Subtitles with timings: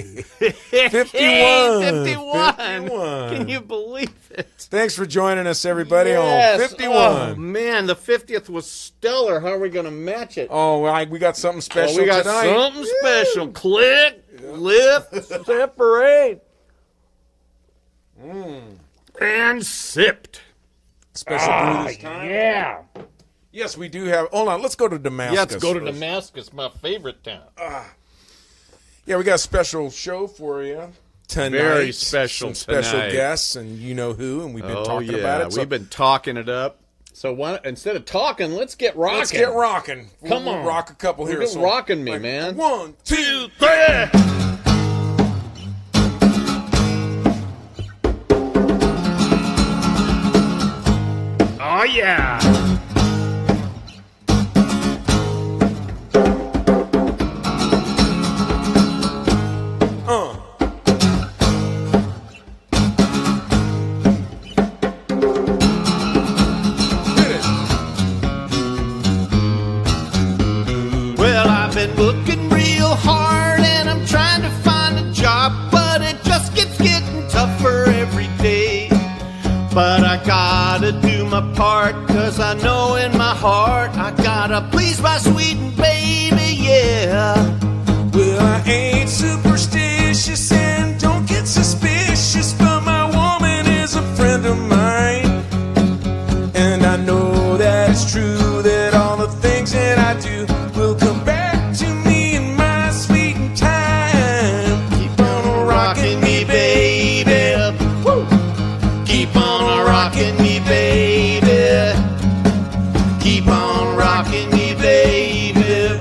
[0.00, 0.90] 51.
[0.90, 2.04] 51.
[2.04, 3.36] 51.
[3.36, 4.48] Can you believe it?
[4.58, 6.60] Thanks for joining us, everybody, oh, Yes.
[6.60, 6.96] on 51.
[6.96, 9.40] Oh, man, the 50th was stellar.
[9.40, 10.48] How are we going to match it?
[10.50, 12.54] Oh, I, we got something special Oh, we got tonight.
[12.54, 13.48] something special.
[13.48, 16.46] Click, lift, separate,
[18.20, 18.78] mm.
[19.20, 20.40] and sipped.
[21.14, 22.30] Special brew this ah, time.
[22.30, 22.82] Yeah.
[23.52, 24.28] Yes, we do have.
[24.28, 25.34] Hold on, let's go to Damascus.
[25.34, 25.92] Yeah, let's go to first.
[25.92, 27.42] Damascus, my favorite town.
[27.58, 27.92] Ah.
[29.12, 30.90] Yeah, we got a special show for you
[31.28, 31.50] tonight.
[31.50, 33.12] Very special Some special tonight.
[33.12, 35.18] guests, and you know who, and we've been oh, talking yeah.
[35.18, 35.52] about it.
[35.52, 36.80] So We've been talking it up.
[37.12, 39.18] So why, instead of talking, let's get rocking.
[39.18, 40.08] let's get rocking.
[40.22, 40.64] We'll- Come we'll on.
[40.64, 41.40] rock a couple here.
[41.40, 42.56] You're So, rocking me, like, man.
[42.56, 43.16] One, two.
[43.16, 43.68] Two, three.
[51.60, 52.61] Oh yeah.
[84.82, 87.34] Please my sweet baby, yeah.
[88.12, 94.58] Well, I ain't superstitious and don't get suspicious, but my woman is a friend of
[94.76, 95.30] mine.
[96.54, 101.22] And I know that it's true that all the things that I do will come
[101.24, 104.78] back to me in my sweet time.
[104.98, 107.40] Keep on rocking me, baby.
[108.04, 108.26] Woo.
[109.06, 111.60] Keep on rocking me, baby.
[113.20, 116.00] Keep on rocking me, baby.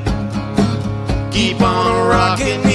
[1.31, 2.70] Keep on rocking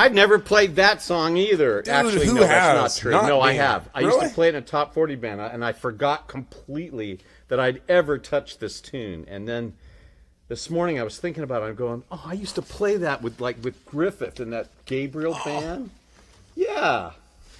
[0.00, 1.84] I've never played that song either.
[1.86, 2.48] Actually, who no, has?
[2.48, 3.12] that's not true.
[3.12, 3.88] Not no, I have.
[3.94, 7.82] I used to play in a top forty band, and I forgot completely that I'd
[7.86, 9.26] ever touched this tune.
[9.28, 9.74] And then
[10.48, 11.66] this morning I was thinking about it.
[11.66, 15.36] I'm going, oh, I used to play that with like with Griffith and that Gabriel
[15.38, 15.44] oh.
[15.44, 15.90] band.
[16.56, 17.10] Yeah.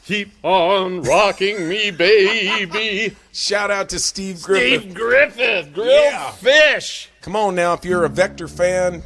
[0.07, 3.15] Keep on rocking me, baby.
[3.33, 4.81] Shout out to Steve Griffith.
[4.81, 6.31] Steve Griffith, grilled Yeah.
[6.33, 7.11] fish.
[7.21, 9.03] Come on now, if you're a Vector fan,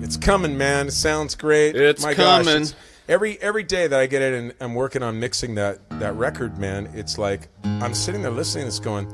[0.00, 0.88] it's coming, man.
[0.88, 1.76] It sounds great.
[1.76, 2.44] It's My coming.
[2.46, 2.74] Gosh, it's-
[3.08, 6.58] every every day that I get in and I'm working on mixing that that record,
[6.58, 8.66] man, it's like I'm sitting there listening.
[8.66, 9.10] It's going,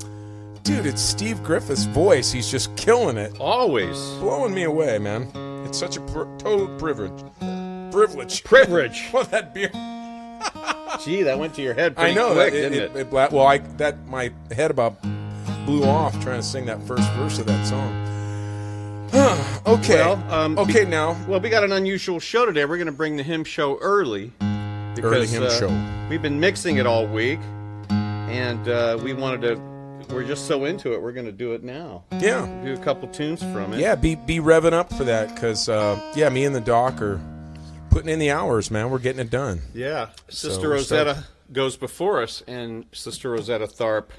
[0.62, 2.31] dude, it's Steve Griffith's voice.
[2.32, 3.96] He's just killing it, Always.
[4.20, 5.28] blowing me away, man.
[5.66, 7.22] It's such a pr- total privilege.
[7.92, 8.42] Privilege.
[8.44, 9.08] Privilege.
[9.12, 9.70] well, that beer.
[11.04, 13.00] Gee, that went to your head I know quick, that didn't it?
[13.00, 15.00] it, bla- well, I that my head about
[15.64, 17.92] blew off trying to sing that first verse of that song.
[19.66, 19.96] okay.
[19.96, 21.16] Well, um, okay be- now.
[21.28, 22.64] Well, we got an unusual show today.
[22.64, 24.32] We're going to bring the hymn show early.
[24.94, 26.06] Because, Early hymn uh, show.
[26.08, 27.40] We've been mixing it all week,
[27.90, 30.14] and uh, we wanted to.
[30.14, 31.02] We're just so into it.
[31.02, 32.04] We're going to do it now.
[32.20, 32.46] Yeah.
[32.64, 33.80] Do a couple tunes from it.
[33.80, 37.20] Yeah, be be revving up for that because uh, yeah, me and the doc are
[37.90, 38.90] putting in the hours, man.
[38.90, 39.60] We're getting it done.
[39.72, 40.08] Yeah.
[40.28, 44.10] Sister So Rosetta goes before us, and Sister Rosetta Tharpe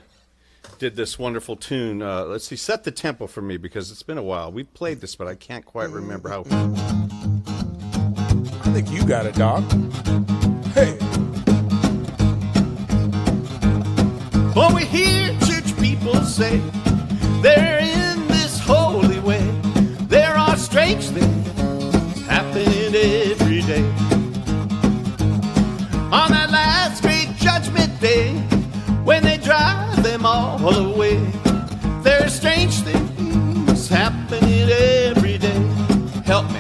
[0.80, 2.02] did this wonderful tune.
[2.02, 4.52] Uh, let's see, set the tempo for me because it's been a while.
[4.52, 6.42] We played this, but I can't quite remember how.
[8.64, 9.64] I think you got it, doc.
[10.74, 10.98] Hey,
[14.56, 16.62] For we hear church people say
[17.42, 19.44] they're in this holy way.
[20.08, 23.84] There are strange things happening every day.
[26.10, 28.32] On that last great judgment day,
[29.04, 29.85] when they drive
[30.26, 31.18] them all away,
[32.02, 35.62] there are strange things happening every day.
[36.26, 36.60] Help me.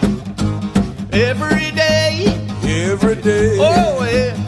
[1.12, 2.26] Every day,
[2.64, 4.45] every day, oh, every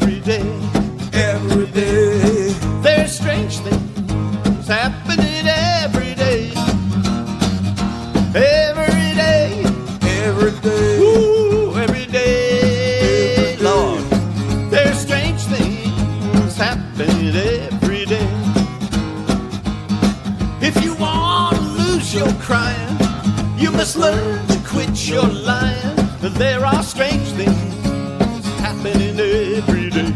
[23.88, 25.96] must learn to quit your lying.
[26.20, 30.14] There are strange things happening every day.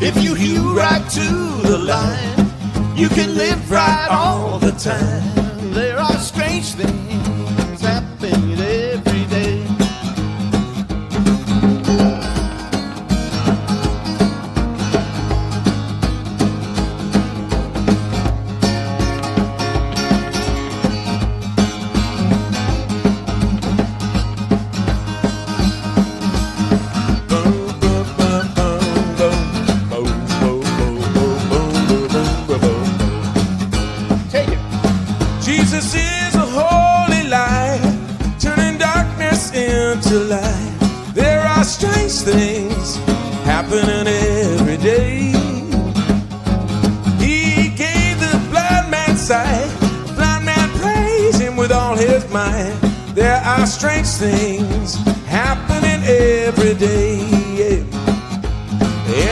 [0.00, 1.28] If you hew right to
[1.68, 5.31] the line, you can live right all the time.
[51.72, 52.74] With all his might.
[53.14, 54.96] There are strange things
[55.26, 57.20] happening every day.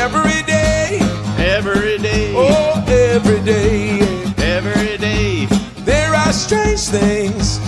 [0.01, 0.99] Every day,
[1.39, 2.33] Every day.
[2.37, 4.01] oh, every day.
[4.39, 5.47] Every day.
[5.85, 7.59] There are strange things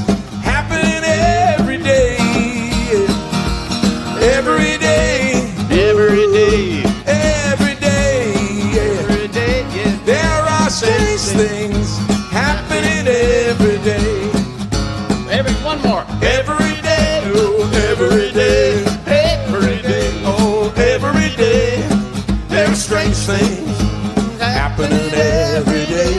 [24.73, 26.17] happening every day.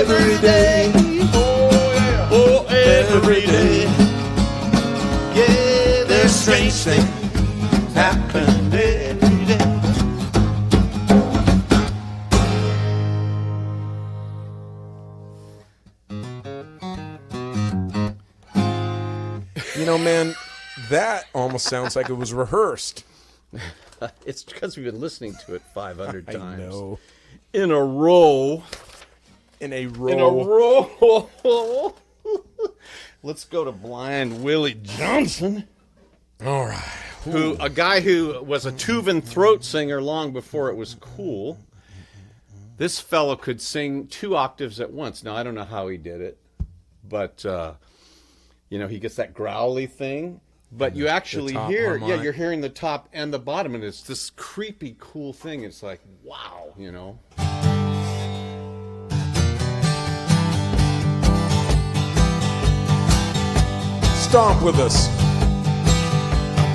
[0.00, 0.92] Every day.
[1.34, 2.28] Oh yeah.
[2.32, 3.82] Oh every day.
[5.34, 9.60] Yeah, there's strange things happen every day.
[19.78, 20.34] You know, man,
[20.88, 23.04] that almost sounds like it was rehearsed.
[24.26, 26.98] It's because we've been listening to it 500 I times know.
[27.52, 28.62] in a row.
[29.60, 30.08] In a row.
[30.08, 31.30] In a row.
[31.44, 31.94] row.
[33.22, 35.66] Let's go to Blind Willie Johnson,
[36.44, 36.78] All right.
[37.24, 41.58] who a guy who was a Tuvan throat singer long before it was cool.
[42.76, 45.22] This fellow could sing two octaves at once.
[45.24, 46.38] Now I don't know how he did it,
[47.08, 47.74] but uh,
[48.68, 50.40] you know he gets that growly thing
[50.72, 52.16] but you actually hear harmonic.
[52.16, 55.62] yeah you're hearing the top and the bottom and it's this creepy cool thing.
[55.62, 57.18] It's like wow you know?
[64.16, 65.08] Stomp with us.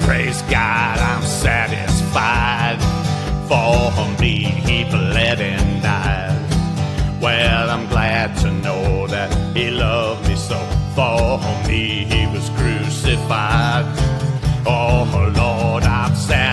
[0.06, 2.80] Praise god i'm satisfied.
[3.48, 7.22] For me he bled and died?
[7.22, 10.58] Well i'm glad to know that he loved me so.
[10.96, 13.86] For me he was cruel crucified.
[14.66, 16.49] Oh Lord, I'm satisfied.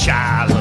[0.00, 0.59] Child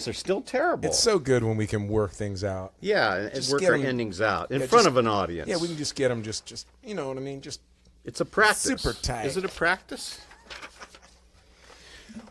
[0.00, 0.88] endings are still terrible.
[0.88, 2.72] It's so good when we can work things out.
[2.80, 5.06] yeah, and Just work get our 'em- endings out in Yeah, front just- of an
[5.06, 5.48] audience.
[5.48, 6.22] Yeah, we can just get them.
[6.22, 7.40] Just, just you know what I mean.
[7.40, 7.60] Just
[8.04, 8.62] It's a practice.
[8.80, 9.26] Super tight.
[9.26, 10.18] Is it a practice?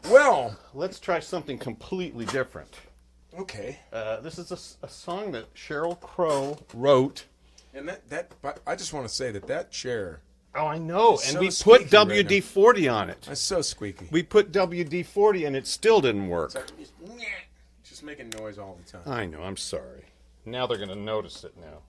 [0.10, 0.58] well.
[0.74, 2.74] Let's try something completely different.
[3.38, 3.80] Okay.
[3.94, 7.26] Uh, this is a song that Sheryl Crow wrote.
[7.74, 10.22] And that that but I just want to say that that chair
[10.56, 11.12] Oh, I know.
[11.12, 13.22] And so we squeaky put right WD 40 on it.
[13.28, 14.08] that's so squeaky.
[14.10, 16.54] We put WD 40 and it still didn't work.
[18.00, 19.02] Just making noise all the time.
[19.06, 19.44] I know.
[19.44, 20.06] I'm sorry.
[20.46, 21.80] Now they're going to notice it now.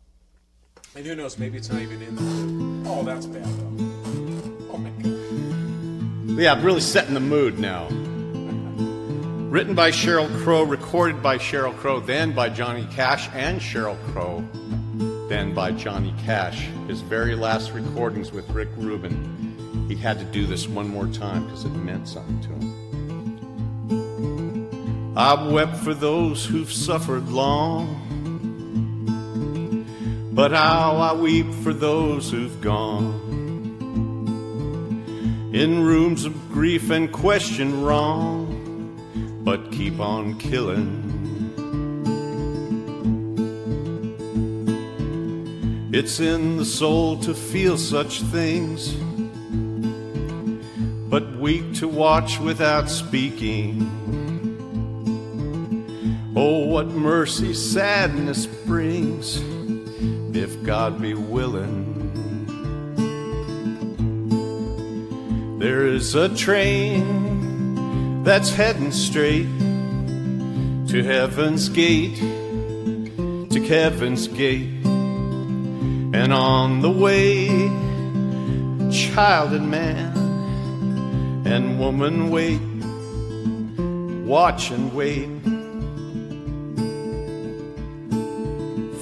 [0.97, 1.39] And who knows?
[1.39, 2.83] Maybe it's not even in.
[2.83, 4.73] The, oh, that's bad though.
[4.73, 6.37] Oh my god.
[6.37, 7.87] Yeah, I'm really setting the mood now.
[9.51, 14.45] Written by Sheryl Crow, recorded by Sheryl Crow, then by Johnny Cash and Sheryl Crow,
[15.29, 16.67] then by Johnny Cash.
[16.89, 19.87] His very last recordings with Rick Rubin.
[19.87, 22.80] He had to do this one more time because it meant something to him.
[25.17, 28.07] I've wept for those who've suffered long,
[30.33, 33.31] but how I weep for those who've gone.
[35.53, 41.09] in rooms of grief and question wrong, but keep on killing.
[45.93, 48.95] It's in the soul to feel such things,
[51.11, 54.00] but weak to watch without speaking.
[56.43, 59.43] Oh, what mercy sadness brings,
[60.35, 61.85] if God be willing.
[65.59, 69.51] There is a train that's heading straight
[70.89, 74.83] to heaven's gate, to heaven's gate.
[74.83, 77.49] And on the way,
[78.91, 80.17] child and man
[81.47, 82.63] and woman wait,
[84.27, 85.29] watch and wait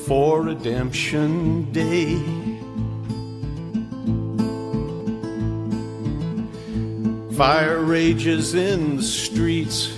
[0.09, 2.17] for redemption day.
[7.37, 9.95] Fire rages in the streets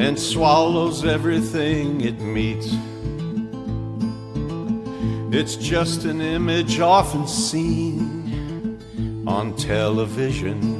[0.00, 2.74] and swallows everything it meets.
[5.30, 8.80] It's just an image often seen
[9.26, 10.75] on television.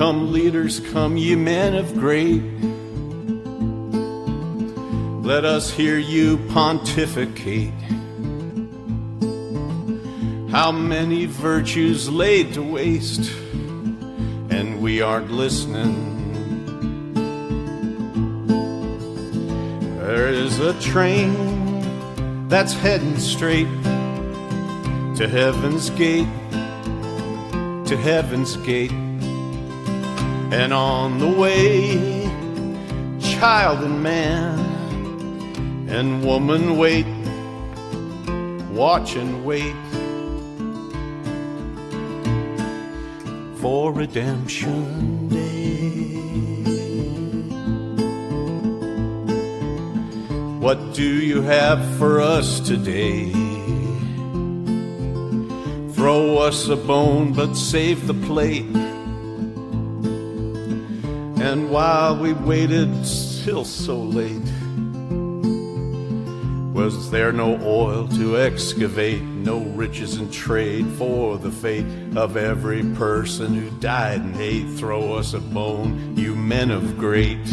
[0.00, 2.40] Come, leaders, come, ye men of great.
[5.22, 7.74] Let us hear you pontificate.
[10.50, 13.30] How many virtues laid to waste,
[14.48, 15.92] and we aren't listening.
[19.98, 23.68] There is a train that's heading straight
[25.18, 26.26] to heaven's gate,
[27.84, 29.09] to heaven's gate.
[30.52, 32.28] And on the way,
[33.20, 34.58] child and man
[35.88, 37.06] and woman wait,
[38.72, 39.74] watch and wait
[43.60, 45.40] for redemption day.
[50.58, 53.30] What do you have for us today?
[55.92, 58.89] Throw us a bone, but save the plate.
[61.50, 62.88] And while we waited
[63.42, 64.40] till so late,
[66.72, 72.84] was there no oil to excavate, no riches in trade for the fate of every
[72.94, 74.78] person who died in hate?
[74.78, 77.44] Throw us a bone, you men of great.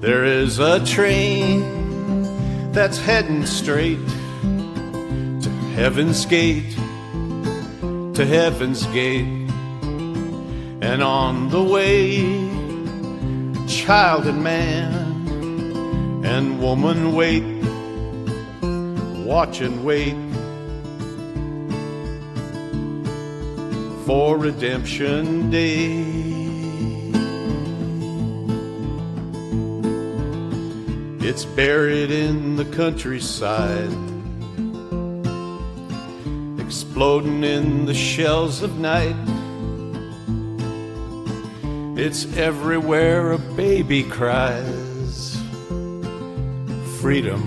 [0.00, 4.04] There is a train that's heading straight
[4.42, 6.72] to heaven's gate,
[8.14, 9.41] to heaven's gate.
[10.82, 12.18] And on the way,
[13.68, 17.44] child and man and woman wait,
[19.24, 20.16] watch and wait
[24.04, 26.02] for redemption day.
[31.24, 33.92] It's buried in the countryside,
[36.58, 39.31] exploding in the shells of night.
[42.04, 45.36] It's everywhere a baby cries.
[46.98, 47.40] Freedom.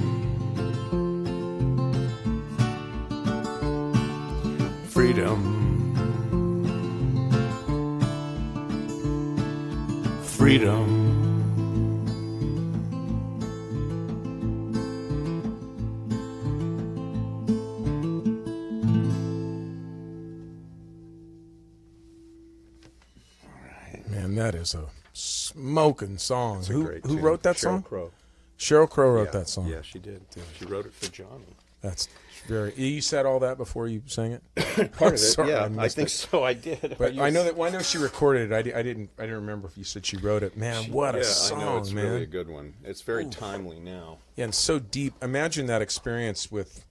[4.88, 5.42] Freedom.
[10.24, 10.95] Freedom.
[24.36, 26.64] That is a smoking song.
[26.66, 27.84] Who, who wrote that Sheryl song?
[27.84, 28.12] Crow.
[28.58, 29.68] Sheryl Crow wrote Yeah, that song.
[29.68, 30.22] Yeah, she did.
[30.58, 31.46] She wrote it for Johnny.
[31.82, 32.08] That's
[32.48, 32.74] very.
[32.76, 34.44] You said all that before you sang it.
[34.94, 35.70] Part of it, Sorry, yeah.
[35.78, 36.12] I I, think it.
[36.12, 36.44] so.
[36.44, 36.96] I did.
[36.98, 37.56] But I know that.
[37.56, 38.56] Well, I know she recorded it.
[38.56, 39.10] I, I didn't.
[39.18, 40.58] I didn't remember if you said she wrote it.
[40.58, 42.06] Man, what yeah, a song, I know it's man!
[42.06, 42.74] really a good one.
[42.84, 44.18] It's very timely now.
[44.36, 45.14] Yeah, and so deep.
[45.22, 46.86] Imagine that experience with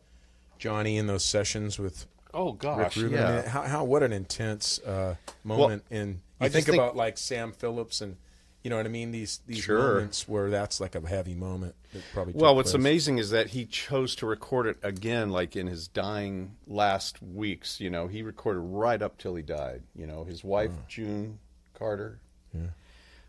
[0.58, 2.96] Johnny in those sessions with Oh gosh!
[2.96, 3.18] Rick Rubin.
[3.18, 3.48] Yeah.
[3.48, 6.20] how, how what an intense uh, moment in.
[6.40, 8.16] I think, think- about like Sam Phillips and
[8.62, 9.10] you know what I mean.
[9.10, 9.94] These these Sure.
[9.96, 11.74] moments where that's like a heavy moment.
[12.14, 12.80] Probably Well, what's place.
[12.80, 17.78] amazing is that he chose to record it again, like in his dying last weeks.
[17.78, 19.82] You know, he recorded right up till he died.
[19.94, 21.40] You know, his wife June
[21.74, 22.20] Carter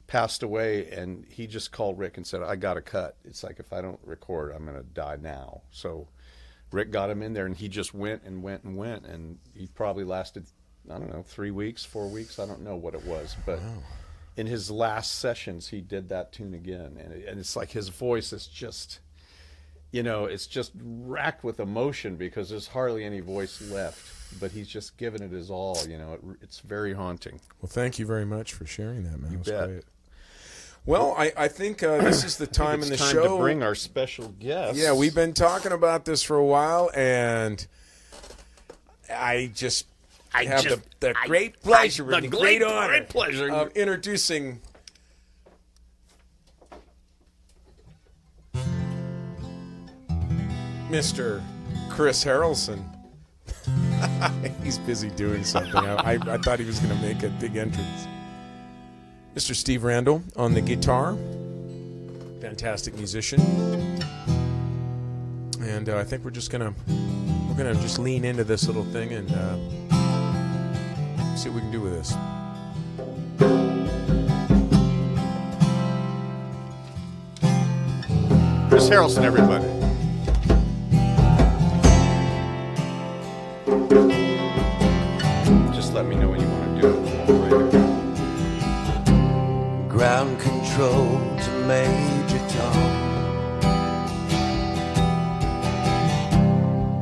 [0.08, 3.18] passed away, and he just called Rick and said, "I got to cut.
[3.26, 6.08] It's like if I don't record, I'm going to die now." So
[6.72, 9.68] Rick got him in there, and he just went and went and went, and he
[9.68, 10.46] probably lasted,
[10.90, 12.40] I don't know, three weeks, four weeks.
[12.40, 13.60] I don't know what it was, but
[14.38, 17.90] in his last sessions, he did that tune again, and, it, and it's like his
[17.90, 19.00] voice is just
[19.96, 24.12] you know, it's just racked with emotion because there's hardly any voice left.
[24.42, 25.78] But he's just given it his all.
[25.88, 27.40] You know, it, it's very haunting.
[27.62, 29.32] Well, thank you very much for sharing that, man.
[29.32, 29.70] You bet.
[29.70, 29.84] great.
[30.86, 33.64] Well, I, I think uh, this is the time in the time show to bring
[33.64, 34.78] our special guest.
[34.78, 37.66] Yeah, we've been talking about this for a while, and
[39.10, 39.88] I just
[40.36, 42.88] I have just- the, the I- great pleasure I- and the the great, great- honor
[42.90, 43.52] great pleasure.
[43.52, 44.60] of introducing
[50.90, 51.42] Mr.
[51.90, 52.84] Chris Harrelson.
[54.64, 55.76] He's busy doing something.
[55.76, 58.08] I, I, I thought he was going to make a big entrance.
[59.36, 59.56] Mr.
[59.56, 61.18] Steve Randall on the guitar,
[62.40, 63.42] fantastic musician,
[65.62, 66.74] and uh, I think we're just gonna
[67.50, 69.58] we're gonna just lean into this little thing and uh,
[71.38, 72.16] see what we can do with this.
[78.70, 79.66] Chris Harrelson, everybody.
[85.76, 86.88] Just let me know when you want to do
[87.56, 87.72] it.
[89.90, 93.04] Ground control to Major Tom.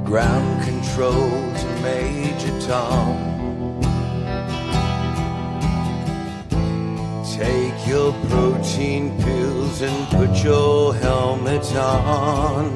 [0.04, 3.23] Ground control to Major Tom.
[8.12, 12.70] Protein pills and put your helmet on.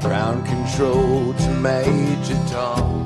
[0.00, 3.04] Ground control to Major Tom.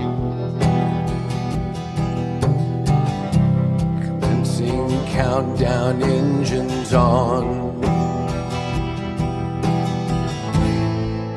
[4.03, 7.67] Commencing countdown engines on.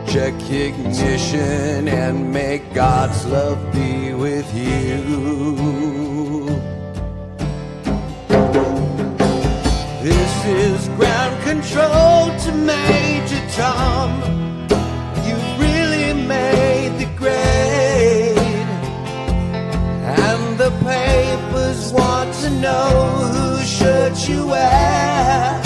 [0.07, 6.09] Check ignition and may God's love be with you.
[10.45, 14.10] Is ground control to Major Tom.
[15.25, 18.38] You really made the grade.
[20.28, 22.89] And the papers want to know
[23.34, 25.62] whose shirt you wear.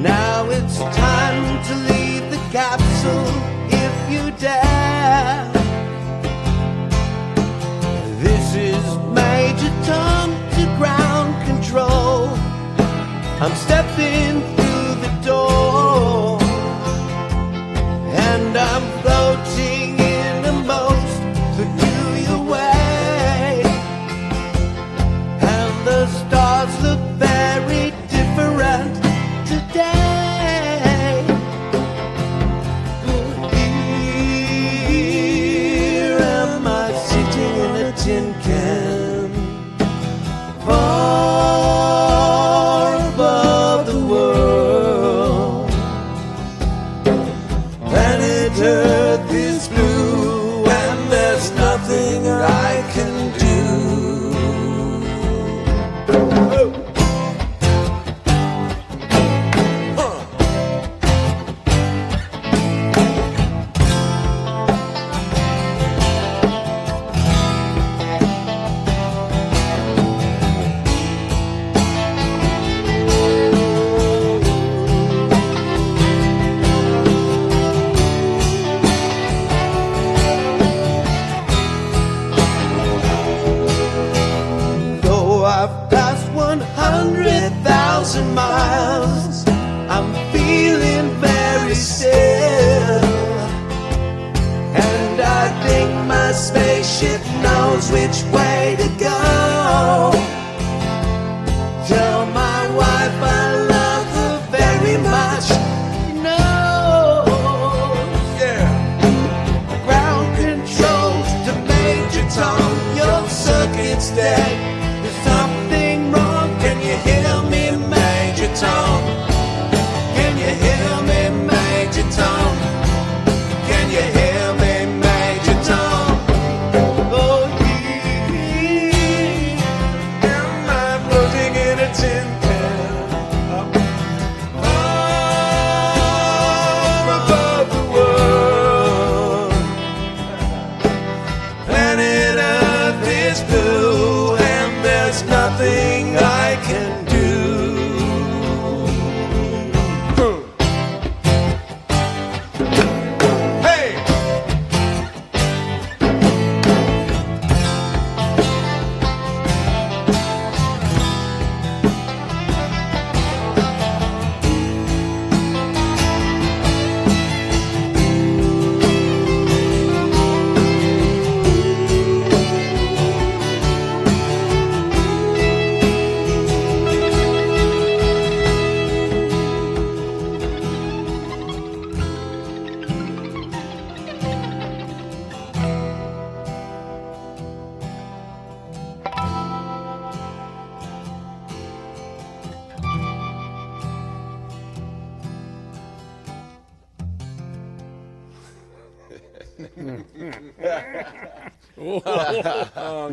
[0.00, 3.32] Now it's time to leave the capsule
[3.84, 5.50] if you dare.
[8.24, 8.84] This is
[9.20, 12.21] Major Tom to ground control.
[13.44, 16.38] I'm stepping through the door.
[18.30, 19.41] And I'm floating
[49.12, 49.91] Earth is blue,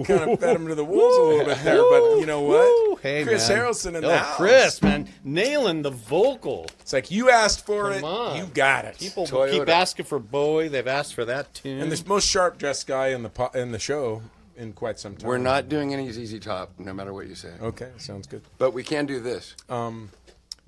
[0.02, 2.42] oh, kind of fed him to the wolves a little bit there, but you know
[2.42, 3.00] what?
[3.02, 3.58] Hey, Chris man.
[3.58, 4.36] Harrelson in oh, the house.
[4.38, 6.68] Chris, man, nailing the vocal.
[6.80, 8.38] It's like you asked for it, on.
[8.38, 8.98] you got it.
[8.98, 9.52] People Toyota.
[9.52, 10.68] keep asking for Bowie.
[10.68, 11.82] They've asked for that tune.
[11.82, 14.22] and the most sharp dressed guy in the po- in the show
[14.58, 15.28] in quite some time.
[15.28, 17.54] We're not doing any ZZ Top, no matter what you say.
[17.62, 18.44] Okay, sounds good.
[18.58, 19.56] But we can do this.
[19.70, 20.10] Um,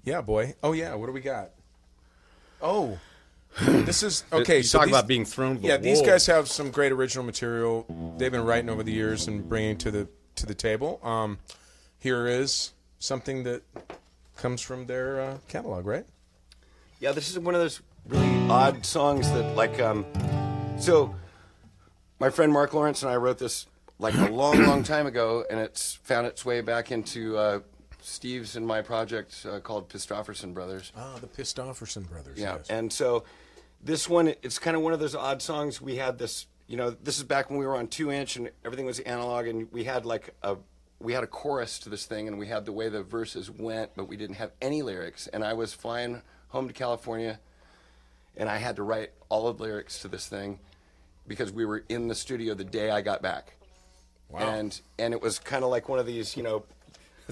[0.04, 0.56] yeah, boy.
[0.64, 1.52] Oh yeah, what do we got?
[2.62, 3.00] Oh,
[3.62, 4.58] this is okay.
[4.58, 7.26] You so talk these- about being thrown the Yeah, these guys have some great original
[7.26, 7.86] material.
[8.18, 11.00] They've been writing over the years and bringing to the to the table.
[11.04, 11.40] Um,
[12.00, 13.64] here is something that
[14.38, 16.06] comes from their uh, catalog, right?
[17.00, 20.06] Yeah, this is one of those really odd songs that, like, um,
[20.80, 21.16] so
[22.20, 23.68] my friend Mark Lawrence and I wrote this
[24.00, 27.60] like a long, long time ago, and it's found its way back into uh,
[28.02, 30.92] Steve's and my project uh, called Pistofferson Brothers.
[30.98, 32.40] Ah, the Pistofferson brothers.
[32.40, 32.70] Yeah, yes.
[32.70, 33.24] and so
[33.84, 35.82] this one, it's kind of one of those odd songs.
[35.82, 38.50] We had this, you know, this is back when we were on two inch and
[38.64, 40.58] everything was analog, and we had like a
[41.00, 43.92] we had a chorus to this thing, and we had the way the verses went,
[43.96, 45.28] but we didn't have any lyrics.
[45.28, 47.40] And I was flying home to California,
[48.38, 50.60] and I had to write all of the lyrics to this thing
[51.28, 53.56] because we were in the studio the day I got back.
[54.30, 54.40] Wow.
[54.40, 56.64] And and it was kind of like one of these, you know,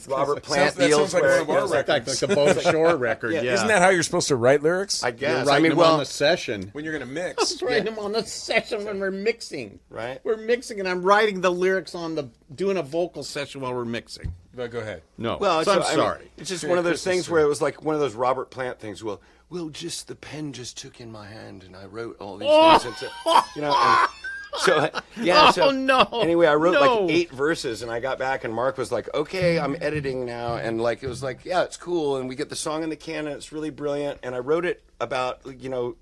[0.07, 2.07] Robert Plant sounds- that deals sounds like where one of our you know, like, like,
[2.07, 3.33] like the Bo Shore record.
[3.33, 5.03] Yeah, Isn't that how you're supposed to write lyrics?
[5.03, 5.47] I You're guess.
[5.47, 6.69] writing I mean, them well, on the session.
[6.73, 7.39] when you're gonna I mix.
[7.51, 9.79] was writing them on the session when we're mixing.
[9.89, 10.19] Right.
[10.23, 13.85] We're mixing, and I'm writing the lyrics on the doing a vocal session while we're
[13.85, 14.33] mixing.
[14.55, 15.03] But go ahead.
[15.17, 16.31] No, Well, so I'm I mean, sorry.
[16.38, 17.33] it's just Yeah, one of those Chris things sorry.
[17.39, 19.03] where it was like one of those Robert Plant things.
[19.03, 22.49] Well, well, just the pen just took in my hand and I wrote all these
[22.83, 23.01] things.
[23.01, 23.12] Into,
[23.55, 24.09] you know, and
[24.59, 24.89] so
[25.21, 25.51] yeah.
[25.51, 26.01] So Oh, no.
[26.21, 27.03] Anyway, I wrote No.
[27.03, 30.55] like eight verses, and I got back, and Mark was like, "Okay, I'm editing now,"
[30.55, 32.95] and like it was like, "Yeah, it's cool," and we get the song in the
[32.95, 34.19] can, and it's really brilliant.
[34.23, 35.95] And I wrote it about you know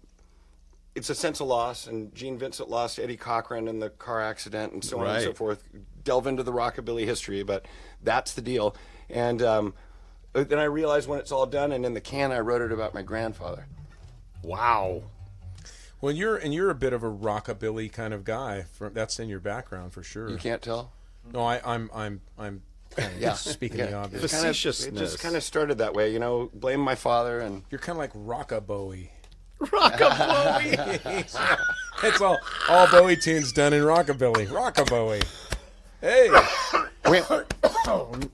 [0.96, 4.74] it's a sense of loss, and Gene Vincent lost Eddie Cochran in the car accident,
[4.74, 5.64] and so on and so forth.
[6.04, 7.66] Delve into the rockabilly history, but
[8.02, 8.76] that's the deal.
[9.10, 9.74] And um,
[10.34, 12.94] then I realized when it's all done, and in the can, I wrote it about
[12.94, 13.68] my grandfather.
[14.42, 15.04] wow.
[16.02, 18.66] Well, you're and you're a bit of a rockabilly kind of guy.
[18.74, 20.30] For, that's in your background for sure.
[20.30, 20.92] You can't tell.
[21.34, 22.62] No, I, I'm I'm I'm
[22.96, 23.34] kind of Yeah.
[23.34, 23.88] speaking Yeah.
[23.88, 24.24] the obvious.
[24.24, 24.52] It's kind of-
[24.96, 26.50] It just kind of started that way, you know.
[26.54, 29.10] Blame my father, and You're kind of like rockabowie.
[29.60, 31.38] Rockabilly.
[32.04, 32.38] It's all
[32.70, 34.46] all Bowie tunes done in rockabilly.
[34.48, 35.24] Rockabowie.
[36.00, 36.30] Hey.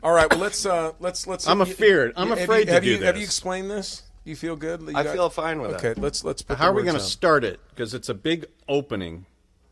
[0.04, 0.30] all right.
[0.30, 1.48] Well, let's uh let's let's.
[1.48, 2.12] I'm afeared.
[2.18, 4.04] I'm have afraid you, to have do you, Have you explained this?
[4.24, 4.82] Do you feel good?
[4.82, 5.90] You I got- feel fine with Okay.
[5.90, 5.98] it.
[5.98, 6.42] Let's let's.
[6.42, 7.60] Put How are we going to start it?
[7.70, 9.26] Because it's a big opening.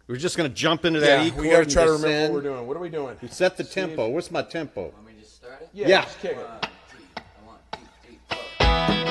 [0.08, 1.44] We're just going to jump into that Yeah, E chord.
[1.44, 2.34] we got to try to remember descend.
[2.34, 2.68] what we're doing.
[2.68, 3.16] What are we doing?
[3.22, 4.10] We Set the tempo.
[4.10, 4.94] What's my tempo?
[4.94, 5.70] Let me just start it?
[5.74, 5.88] Yeah.
[5.88, 6.02] Yeah.
[6.04, 6.38] Just kick it.
[7.46, 9.11] One, two, three,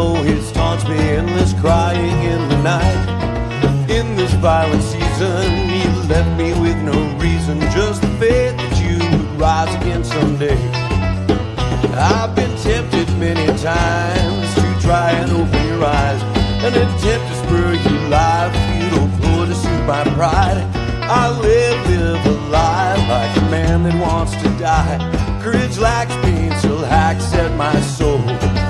[0.00, 3.00] oh, it taunts me, endless crying in the night.
[3.90, 5.46] In this violent season,
[5.80, 10.60] you left me with no reason, just the faith that you would rise again someday.
[11.92, 16.22] I've been tempted many times to try and open your eyes,
[16.66, 20.64] an attempt to spur you life, futile ploy to soothe my pride.
[21.22, 24.96] I live, live a lie like a man that wants to die.
[25.42, 28.69] Courage lacks pain, still hacks at my soul.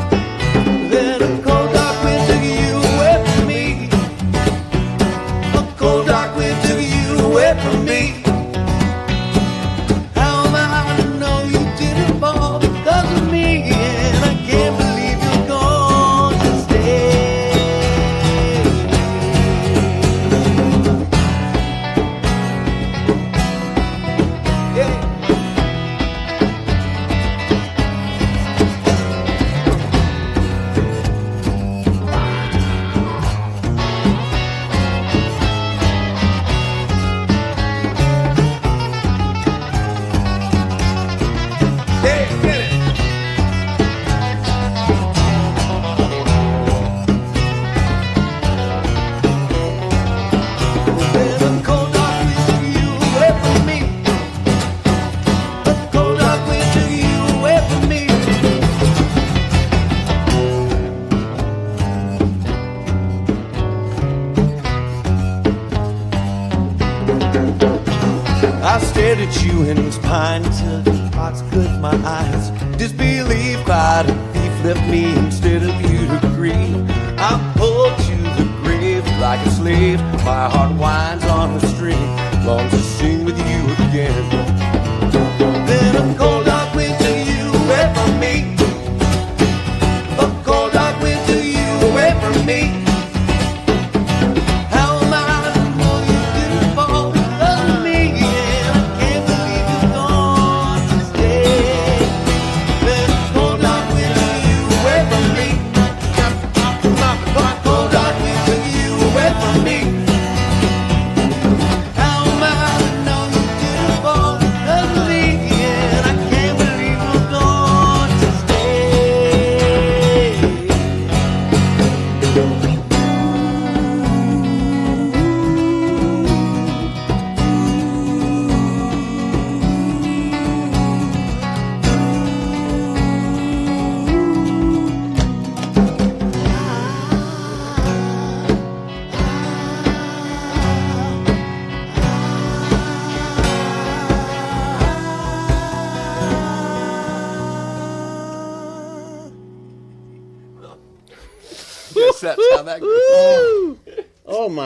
[70.11, 72.51] Pine till your hearts closed my eyes.
[72.77, 76.85] Disbelief cried a thief left me instead of you to grieve.
[77.17, 80.01] I pulled to the grave like a slave.
[80.25, 82.07] My heart winds on the string,
[82.45, 84.40] longs to sing with you again.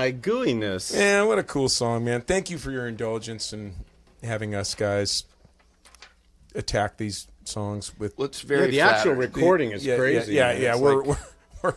[0.04, 0.94] My gooiness!
[0.94, 2.20] Man, what a cool song, man.
[2.20, 3.74] Thank you for your indulgence and
[4.22, 5.24] having us guys
[6.54, 9.18] attack these songs with Well, it's Yeah, very the actual flattering.
[9.18, 10.34] recording is yeah, crazy.
[10.34, 10.62] Yeah, yeah, man.
[10.62, 10.76] yeah.
[10.76, 11.16] We're, like, we're,
[11.70, 11.74] we're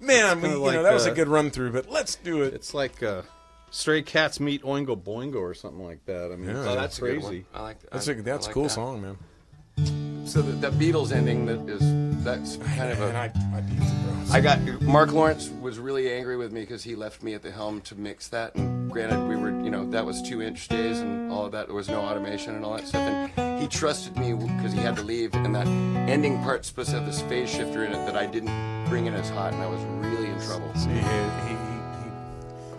[0.00, 2.14] man, we, kinda you like, know, that was a uh, good run through, but let's
[2.16, 2.54] do it.
[2.54, 3.22] it's like uh,
[3.70, 6.32] Stray Cats meet Oingo Boingo or something like that.
[6.32, 6.58] I mean, Yeah.
[6.60, 7.26] it's Oh, that's a good crazy.
[7.52, 7.60] one.
[7.60, 7.90] I like that.
[7.90, 8.70] That's a, that's I a like cool that.
[8.70, 10.26] song, man.
[10.26, 11.82] So the, the Beatles ending that is
[12.26, 13.16] that's kind of a.
[13.16, 13.24] I,
[13.56, 14.24] I beat bro.
[14.32, 17.52] I got Mark Lawrence was really angry with me because he left me at the
[17.52, 18.56] helm to mix that.
[18.56, 21.66] And granted, we were you know that was two inch days and all of that.
[21.66, 23.30] There was no automation and all that stuff.
[23.36, 25.34] And he trusted me because he had to leave.
[25.34, 25.68] And that
[26.08, 29.14] ending part's supposed to have this phase shifter in it that I didn't bring in
[29.14, 30.74] as hot, and I was really in trouble.
[30.74, 32.10] See, he, he, he, he,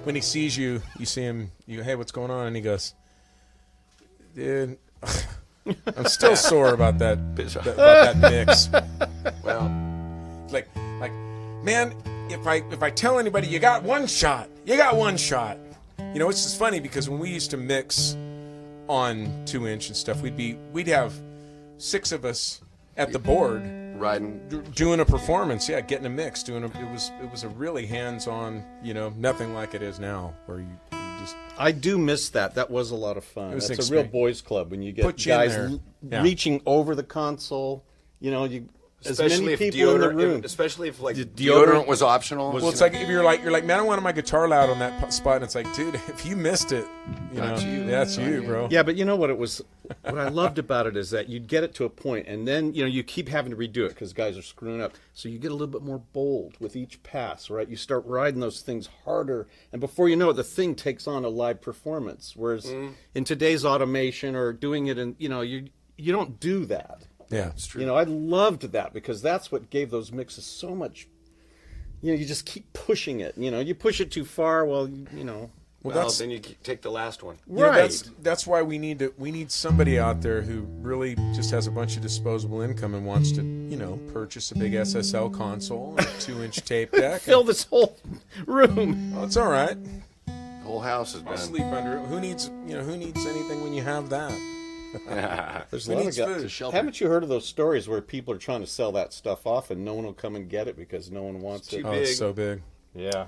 [0.03, 1.51] when he sees you, you see him.
[1.65, 2.47] You, hey, what's going on?
[2.47, 2.93] And he goes,
[4.35, 4.77] dude.
[5.95, 8.69] I'm still sore about that, that about that mix.
[9.43, 9.71] Well,
[10.51, 10.67] like
[10.99, 11.11] like
[11.63, 11.93] man
[12.29, 14.49] if i if i tell anybody you got one shot.
[14.65, 15.57] You got one shot.
[16.13, 18.15] You know it's just funny because when we used to mix
[18.87, 21.13] on two inch and stuff we'd be we'd have
[21.77, 22.61] six of us
[22.95, 23.61] at the board
[23.95, 24.39] riding.
[24.49, 25.67] d- doing a performance.
[25.67, 29.09] Yeah getting a mix doing a, it was it was a really hands-on you know
[29.17, 30.77] nothing like it is now where you,
[31.59, 32.55] I do miss that.
[32.55, 33.53] That was a lot of fun.
[33.55, 35.67] was That's a real boys' club when you get Put you guys there.
[35.67, 36.21] l- Yeah.
[36.23, 37.83] reaching over the console.
[38.19, 38.69] You know, you
[39.05, 40.39] as Especially many if people in the deodorant, room.
[40.39, 42.51] if- especially if like The deodorant, deodorant was optional.
[42.51, 44.79] well it's like if you're like you're like man i wanted my guitar loud on
[44.79, 46.83] that spot and it's like dude if you missed it
[47.31, 47.85] you That's know you.
[47.85, 48.41] that's you you.
[48.41, 49.61] bro Yeah, but you know what it was.
[50.03, 52.73] What I loved about it is that you'd get it to a point, and then
[52.73, 54.93] you know you keep having to redo it because guys are screwing up.
[55.13, 57.67] So you get a little bit more bold with each pass, right?
[57.67, 61.23] You start riding those things harder, and before you know it, the thing takes on
[61.25, 62.33] a live performance.
[62.35, 62.93] Whereas Mm.
[63.15, 65.67] in today's automation or doing it in, you know, you
[65.97, 67.03] you don't do that.
[67.29, 67.81] yeah it's true.
[67.81, 71.07] You know, I loved that because that's what gave those mixes so much.
[72.01, 73.35] You know, you just keep pushing it.
[73.37, 75.49] You know, you push it too far, well, you, you know.
[75.87, 77.37] Well, oh, well, then you take the last one.
[77.47, 77.75] You know, Right.
[77.81, 81.67] that's that's why we need to we need somebody out there who really just has
[81.67, 85.95] a bunch of disposable income and wants to you know purchase a big SSL console
[85.97, 87.21] and a two inch tape deck.
[87.21, 87.97] Fill this whole
[88.45, 89.13] room.
[89.15, 89.77] Oh, it's all right.
[90.25, 91.37] The whole house has I'll been.
[91.37, 92.05] sleep under it.
[92.07, 94.31] Who needs you know who needs anything when you have that?
[95.69, 96.53] There's Who a lot of needs guys.
[96.57, 96.71] food?
[96.73, 99.69] Haven't you heard of those stories where people are trying to sell that stuff off
[99.69, 101.81] and no one will come and get it because no one wants it?
[101.81, 102.03] too Oh, Big.
[102.03, 102.61] it's so big.
[102.95, 103.27] Yeah.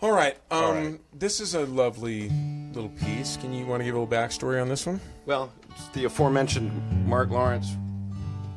[0.00, 0.36] All right.
[0.50, 1.00] Um, right.
[1.18, 2.30] this is a lovely
[2.72, 3.36] little piece.
[3.36, 5.00] Can you want to give a little backstory on this one?
[5.26, 5.52] Well,
[5.92, 7.74] the aforementioned Mark Lawrence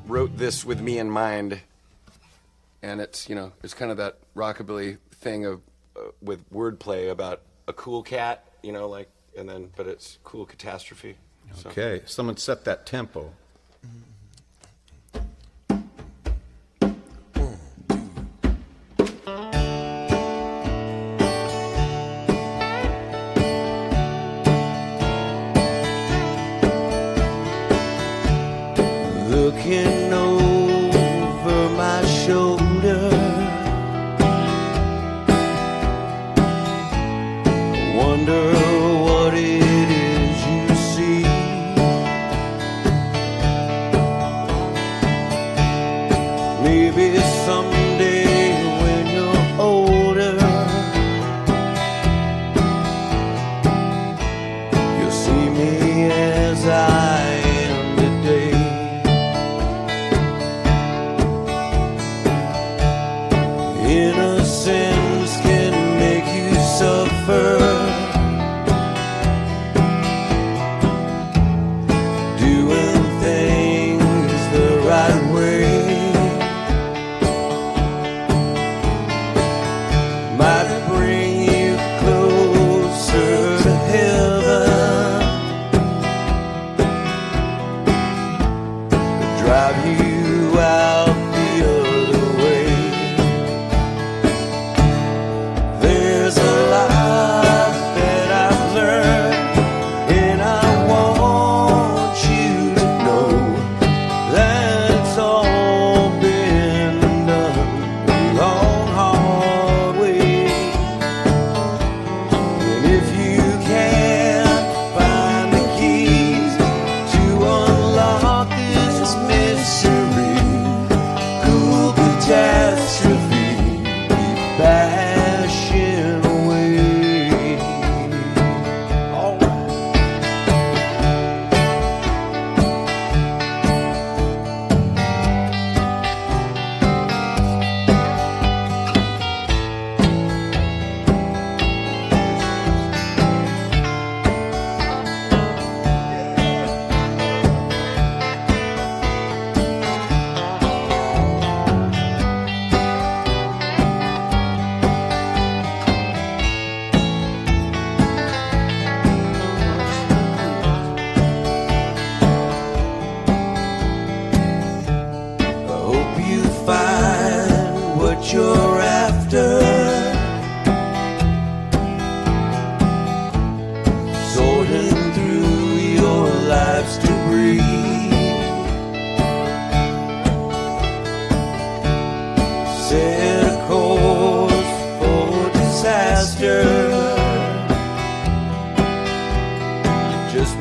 [0.08, 1.60] wrote this with me in mind,
[2.84, 5.62] and it's you know it's kind of that rockabilly thing of
[5.96, 10.46] uh, with wordplay about a cool cat, you know, like and then but it's cool
[10.46, 11.16] catastrophe.
[11.56, 12.02] So- Okay.
[12.06, 13.34] Someone set that tempo.
[29.72, 30.01] Looking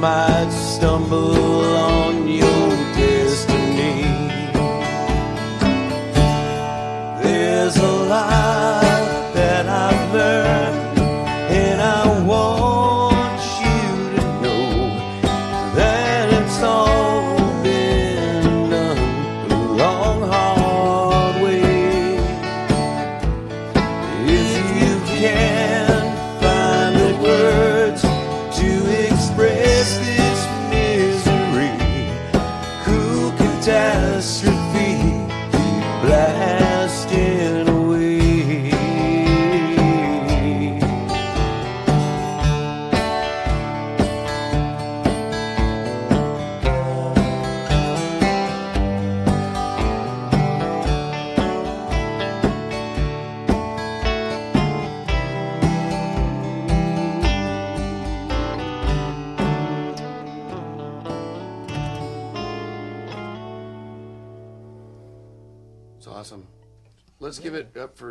[0.00, 1.69] might stumble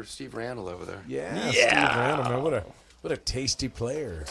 [0.03, 1.03] for Steve Randall over there.
[1.07, 2.63] Yeah, Steve Randall, man, what a
[3.01, 4.25] what a tasty player.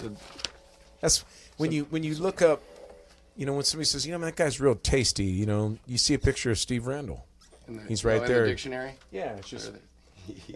[1.01, 1.25] That's
[1.59, 2.63] when you when you look up,
[3.37, 5.25] you know, when somebody says, you know, man, that guy's real tasty.
[5.25, 7.27] You know, you see a picture of Steve Randall.
[7.67, 8.43] The- He's right oh, in there.
[8.45, 8.93] The dictionary.
[9.11, 9.73] Yeah, it's just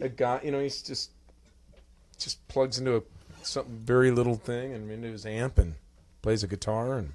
[0.00, 0.40] a guy.
[0.42, 1.10] You know, he's just
[2.18, 3.02] just plugs into a
[3.42, 5.74] something very little thing and into his amp and
[6.22, 7.12] plays a guitar and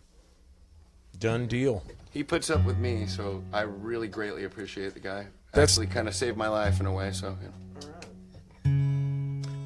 [1.18, 1.84] done deal.
[2.12, 5.28] He puts up with me, so I really greatly appreciate the guy.
[5.52, 7.12] That's- Actually, kind of saved my life in a way.
[7.12, 7.54] So, you know.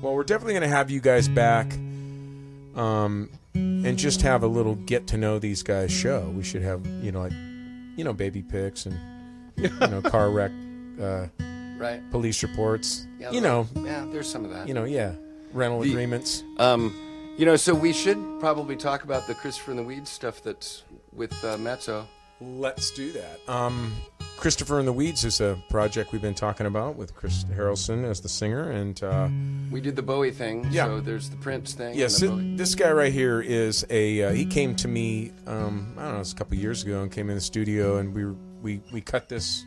[0.01, 1.71] Well, we're definitely going to have you guys back,
[2.75, 6.31] um, and just have a little get to know these guys show.
[6.35, 7.33] We should have, you know, like,
[7.97, 8.97] you know, baby pics and
[9.57, 10.51] you know, car wreck,
[10.99, 11.27] uh,
[11.77, 12.01] right?
[12.11, 13.05] police reports.
[13.19, 14.67] Yeah, you know, Yeah, there's some of that.
[14.67, 15.13] you know, yeah,
[15.53, 16.43] rental The- agreements.
[16.57, 16.95] Um,
[17.37, 20.83] you know, so we should probably talk about the Christopher and the Weeds stuff that's
[21.13, 22.07] with uh, Mezzo.
[22.39, 23.39] Let's do that.
[23.47, 23.93] Um,
[24.41, 28.21] Christopher in the Weeds is a project we've been talking about with Chris Harrelson as
[28.21, 29.29] the singer, and uh,
[29.69, 30.67] We did the Bowie thing.
[30.71, 30.85] Yeah.
[30.87, 31.93] So there's the Prince thing.
[31.95, 32.55] Yes, and the Bowie.
[32.55, 34.23] this guy right here is a.
[34.23, 35.31] Uh, he came to me.
[35.45, 37.97] Um, I don't know, it was a couple years ago, and came in the studio,
[37.97, 39.63] and we were- we we cut this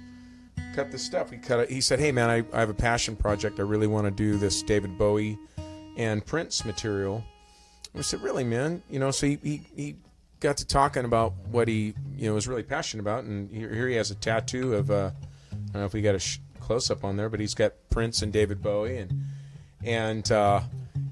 [0.74, 1.30] cut this stuff.
[1.30, 1.70] We cut it.
[1.70, 3.60] He said, "Hey man, I, I have a passion project.
[3.60, 5.38] I really want to do this David Bowie
[5.96, 7.22] and Prince material."
[7.96, 8.82] I said, "Really, man?
[8.90, 9.96] You know?" So he he, he
[10.44, 13.88] got to talking about what he you know was really passionate about, and here, here
[13.88, 14.90] he has a tattoo of.
[14.90, 15.10] Uh,
[15.50, 17.72] I don't know if we got a sh- close up on there, but he's got
[17.90, 19.24] Prince and David Bowie, and
[19.82, 20.60] and uh,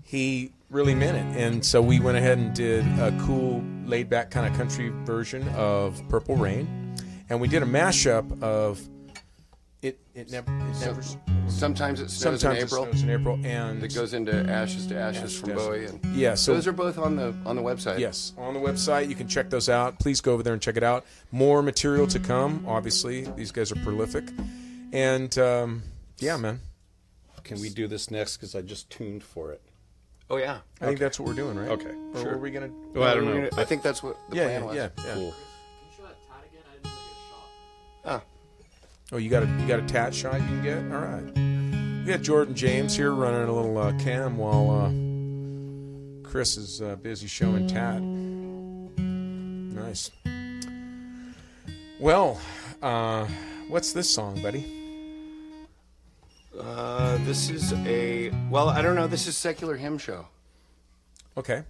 [0.05, 1.43] he really meant it.
[1.43, 5.49] And so we went ahead and did a cool, laid back kind of country version
[5.51, 6.95] of Purple Rain,
[7.31, 8.87] and we did a mashup of
[9.83, 9.99] it.
[10.15, 10.51] It never.
[10.51, 11.03] It never
[11.49, 12.85] Sometimes it snows sometimes in April.
[12.85, 15.67] it snows in April, and it goes into Ashes to Ashes Ashes from to Ashes.
[15.67, 15.85] Bowie.
[15.87, 16.35] And yeah.
[16.35, 17.99] So those are both on the on the website.
[17.99, 19.09] Yes, on the website.
[19.09, 19.99] You can check those out.
[19.99, 21.05] Please go over there and check it out.
[21.31, 22.65] More material to come.
[22.67, 24.25] Obviously, these guys are prolific,
[24.93, 25.83] and um,
[26.19, 26.61] yeah, man.
[27.45, 28.37] Can we do this next?
[28.37, 29.61] Because I just tuned for it.
[30.31, 30.59] Oh yeah.
[30.81, 31.69] I think that's what we're doing, right?
[31.71, 32.31] Okay, Or sure.
[32.33, 32.71] were we gonna?
[32.95, 33.35] Well, I don't know.
[33.49, 34.77] gonna- I think that's what the yeah, plan yeah, was.
[34.77, 35.15] yeah, yeah.
[35.15, 35.15] Cool.
[35.15, 36.63] Can you show that tat again?
[36.71, 38.23] I didn't really get a shot.
[38.23, 38.23] Ah,
[39.13, 40.79] Oh, you got a you got a tat shot you can get.
[40.91, 42.03] All right.
[42.07, 46.97] We got Jordan James here running a little uh, cam while uh, Chris is uh,
[46.97, 48.01] busy showing tat.
[49.03, 50.11] Nice.
[52.01, 52.41] Well,
[52.81, 53.27] uh,
[53.69, 54.79] what's this song, buddy?
[56.59, 58.71] uh, this is a well.
[58.71, 59.07] I don't know.
[59.07, 60.27] This is secular hymn show.
[61.37, 61.65] Okay.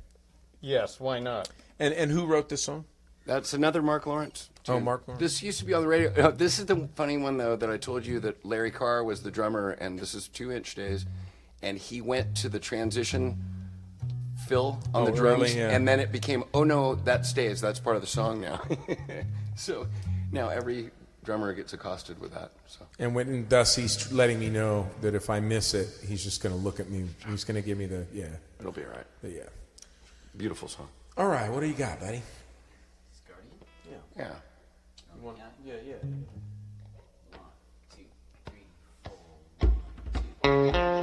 [0.61, 1.51] Yes, why not?
[1.81, 2.85] And and who wrote this song?
[3.27, 4.49] That's another Mark Lawrence.
[4.69, 4.79] Oh.
[4.81, 5.21] Mark Lawrence.
[5.21, 6.11] This used to be on the radio.
[6.13, 9.23] uh, This is the funny one though that I told you that Larry Carr was
[9.23, 11.05] the drummer, and this is Two Inch Days,
[11.63, 13.39] and he went to the transition
[14.47, 15.71] fill on Oh, the drums, early, yeah.
[15.71, 18.61] and then it became oh no that stays that's part of the song now.
[19.57, 19.87] so
[20.33, 20.91] now every
[21.25, 22.51] drummer gets accosted with that.
[22.67, 26.23] So And when and thus he's letting me know that if I miss it, he's
[26.25, 27.09] just going to look at me.
[27.29, 28.27] He's going to give me the yeah,
[28.59, 29.07] it'll be all right.
[29.23, 29.43] the yeah.
[30.37, 30.89] Beautiful song.
[31.17, 32.23] All right, what do you got, buddy?
[33.89, 33.97] Yeah.
[34.17, 34.31] Yeah,
[35.25, 35.31] yeah.
[35.31, 35.37] One,
[37.95, 38.03] two,
[38.47, 38.67] three,
[39.05, 39.71] four.
[40.43, 41.02] One, two.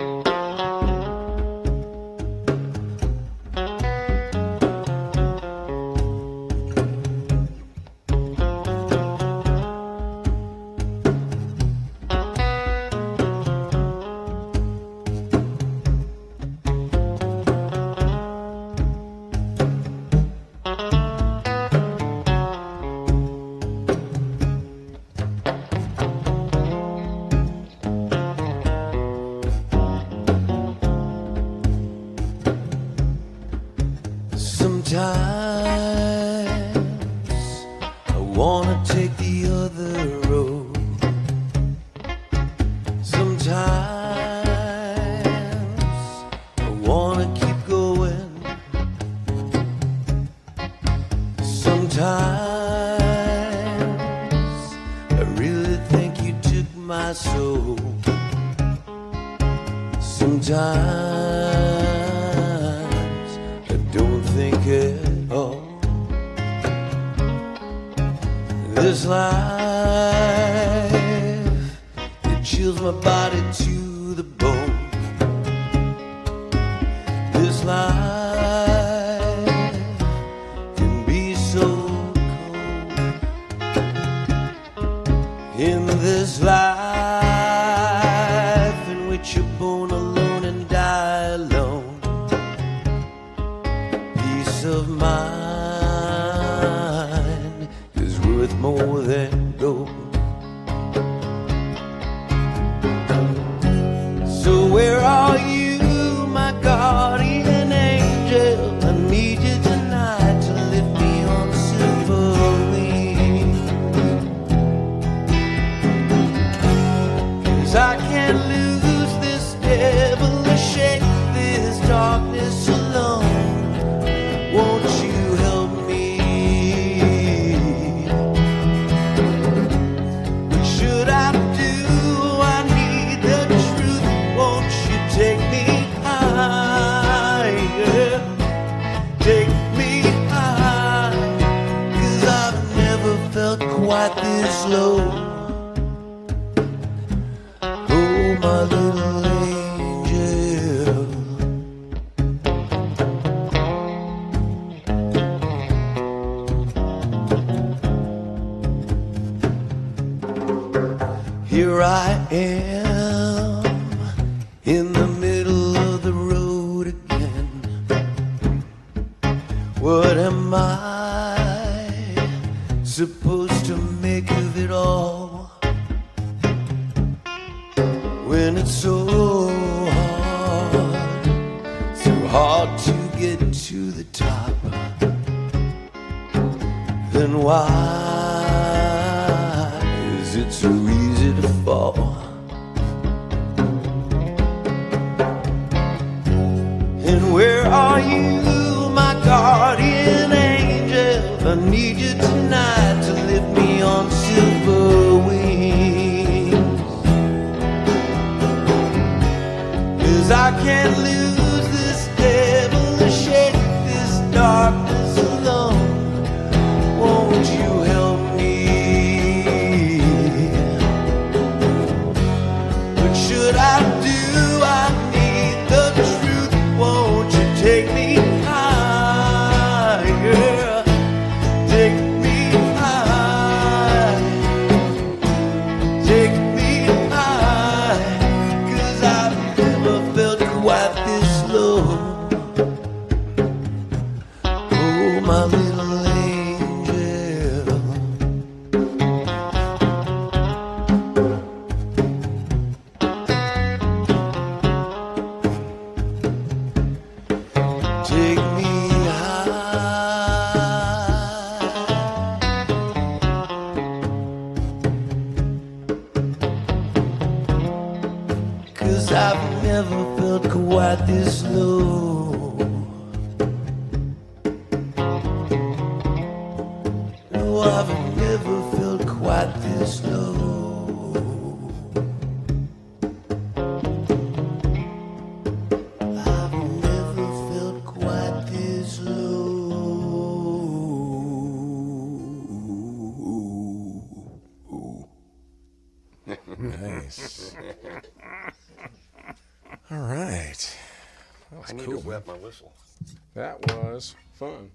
[303.40, 304.70] That was fun.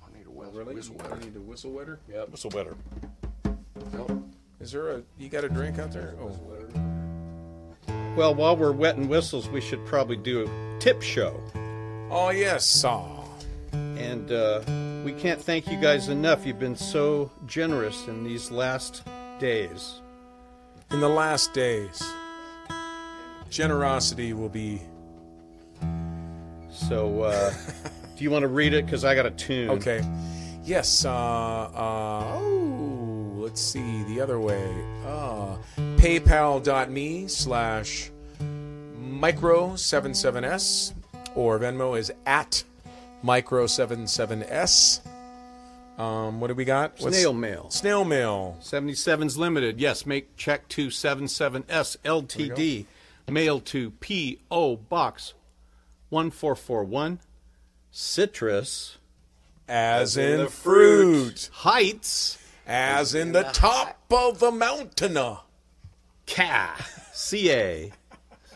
[0.00, 0.74] I need a oh, whistle, really?
[0.76, 1.14] whistle wetter.
[1.16, 1.98] I need a whistle wetter?
[2.08, 2.76] Yeah, whistle wetter.
[3.92, 4.22] Nope.
[4.60, 6.14] Is there a, you got a drink out there?
[6.20, 6.30] Oh.
[8.16, 11.42] Well, while we're wetting whistles, we should probably do a tip show.
[12.08, 12.84] Oh, yes.
[12.84, 13.24] Aw.
[13.72, 14.60] And uh,
[15.04, 16.46] we can't thank you guys enough.
[16.46, 19.02] You've been so generous in these last
[19.40, 20.00] days.
[20.92, 22.00] In the last days,
[23.50, 24.80] generosity will be.
[26.70, 27.52] So, uh,
[28.16, 28.86] Do you want to read it?
[28.86, 29.70] Because I got a tune.
[29.70, 30.02] Okay.
[30.64, 31.04] Yes.
[31.04, 34.72] Uh, uh, oh, let's see the other way.
[35.04, 38.10] Uh, PayPal.me slash
[38.98, 40.94] micro77s
[41.34, 42.64] or Venmo is at
[43.22, 45.00] micro77s.
[45.98, 46.92] Um, what do we got?
[46.98, 47.70] What's, snail mail.
[47.70, 48.56] Snail mail.
[48.60, 49.78] 77's limited.
[49.80, 52.86] Yes, make check to 77S LTD.
[53.28, 54.76] Mail to P.O.
[54.76, 55.34] Box
[56.10, 57.18] 1441
[57.98, 58.98] Citrus
[59.66, 61.48] As, in in, the fruit.
[61.50, 62.36] Heights.
[62.66, 65.16] As in the top of the mountain.
[66.26, 66.86] Ca.
[67.14, 67.90] CA.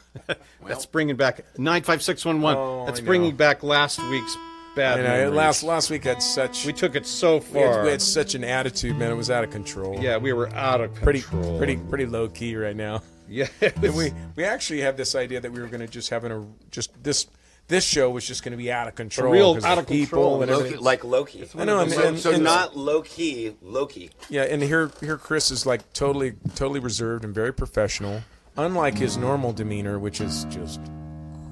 [0.66, 2.58] That's bringing back 95611.
[2.60, 3.36] Oh, That's I bringing know.
[3.36, 4.36] back last week's
[4.76, 7.84] bad You know, last last week had such we took it so we had, far.
[7.84, 9.10] we had such an attitude, man.
[9.10, 9.98] It was out of control.
[10.02, 11.56] yeah, we were out of pretty control.
[11.56, 13.02] pretty pretty low key right now.
[13.32, 13.46] Yeah.
[13.60, 16.44] And we we actually have this idea that we were going to just having a
[16.72, 17.28] just this
[17.70, 19.86] this show was just going to be out of control, real 'cause out the of
[19.86, 20.42] control.
[20.42, 21.48] and Loki, like Loki.
[21.56, 24.10] I know, and, So, and- so and- not low key, Loki.
[24.28, 28.20] yeah, and here here Chris is like totally totally reserved and very professional,
[28.58, 30.80] unlike his normal demeanor, which is just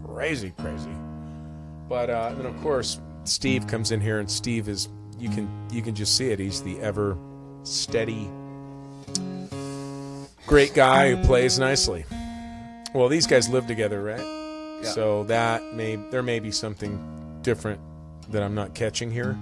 [0.04, 0.90] crazy crazy.
[1.88, 4.88] But uh, then of course Steve comes in here, and Steve is
[5.18, 6.38] you can you can just see it.
[6.38, 7.16] He's the ever
[7.62, 8.28] steady,
[10.46, 12.04] great guy who plays nicely.
[12.94, 14.37] Well, these guys live together, right?
[14.82, 16.98] So that may there may be something
[17.42, 17.80] different
[18.30, 19.36] that I'm not catching here.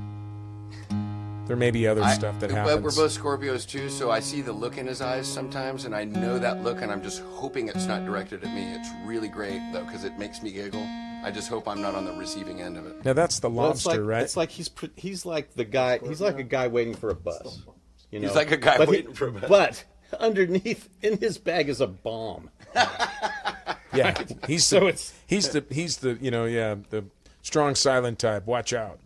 [1.46, 2.82] There may be other I- stuff that but happens.
[2.96, 6.02] We're both Scorpios too, so I see the look in his eyes sometimes, and I
[6.04, 8.64] know that look, and I'm just hoping it's not directed at me.
[8.74, 10.82] It's really great though, because it makes me giggle.
[11.22, 13.04] I just hope I'm not on the receiving end of it.
[13.04, 14.22] now that's the Well, it's lobster, like, right?
[14.22, 15.98] It's like he's pr- he's like the guy.
[15.98, 17.62] He's like a guy waiting for a bus.
[18.10, 18.26] You know?
[18.28, 19.48] He's like a guy But he- waiting for a bus.
[19.48, 19.84] But
[20.20, 22.50] underneath in his bag is a bomb.
[23.94, 24.16] yeah,
[24.46, 27.04] he's So the, it's- he's the he's the you know yeah the
[27.42, 28.46] strong silent type.
[28.46, 28.98] Watch out.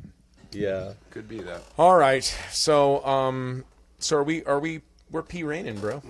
[0.52, 0.94] Yeah.
[1.10, 1.62] Could be that.
[1.78, 3.64] All right, so um,
[3.98, 6.02] so are we are we we're p raining, bro?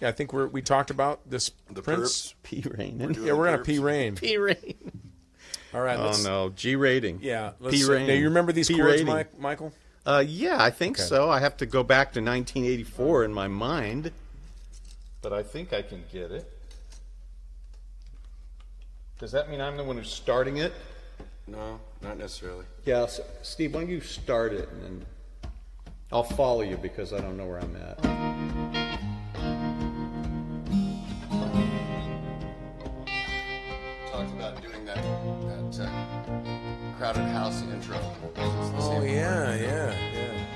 [0.00, 1.74] Yeah, I think we're we talked about this Mm-hmm.
[1.74, 2.34] The Prince.
[2.42, 3.14] p raining.
[3.24, 4.14] Yeah, we're gonna p rain.
[4.16, 4.74] P rain.
[5.74, 7.20] All right, Oh let's, no, G rating.
[7.22, 7.52] yeah.
[7.70, 8.06] P rain.
[8.06, 9.02] Now you remember these P chords.
[9.04, 9.72] Mike, Michael?
[10.04, 11.30] Uh, yeah, I think so.
[11.30, 14.10] I have to go back to 1984 in my mind,
[15.22, 16.44] but I think I can get it.
[19.22, 20.72] Does that mean I'm the one who's starting it?
[21.46, 22.64] No, not necessarily.
[22.84, 25.06] Yeah, s Steve, why don't you start it and then
[26.10, 28.02] I'll follow you because I don't know where I'm at.
[34.10, 38.00] Talked about doing that that uh, crowded house intro.
[38.34, 40.51] Oh same yeah, yeah, yeah.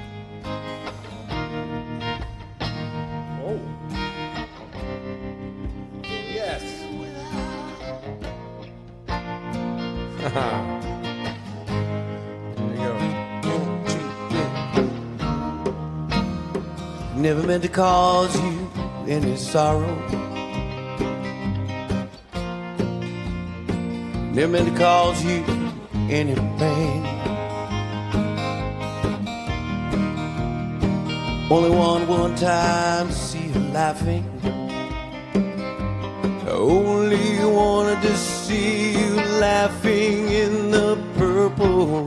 [17.17, 18.71] Never meant to cause you
[19.09, 19.97] any sorrow.
[24.35, 25.43] Never meant to cause you
[26.11, 27.07] any pain.
[31.51, 34.36] Only one one time to see you laughing.
[38.03, 40.97] To see you laughing in the.
[41.17, 42.06] Purple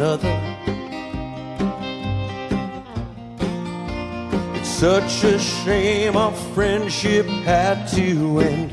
[0.00, 0.56] another.
[4.54, 8.69] It's such a shame our friendship had to end.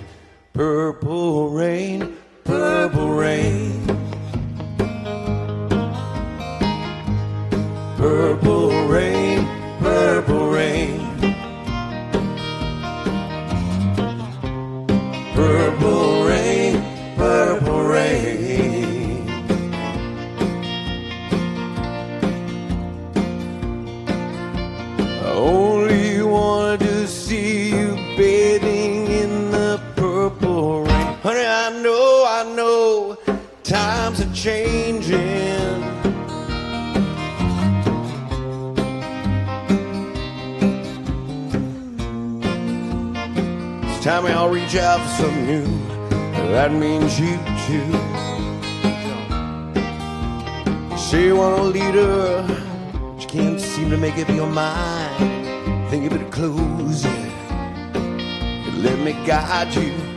[56.37, 57.31] Close it.
[58.83, 60.16] Let me guide you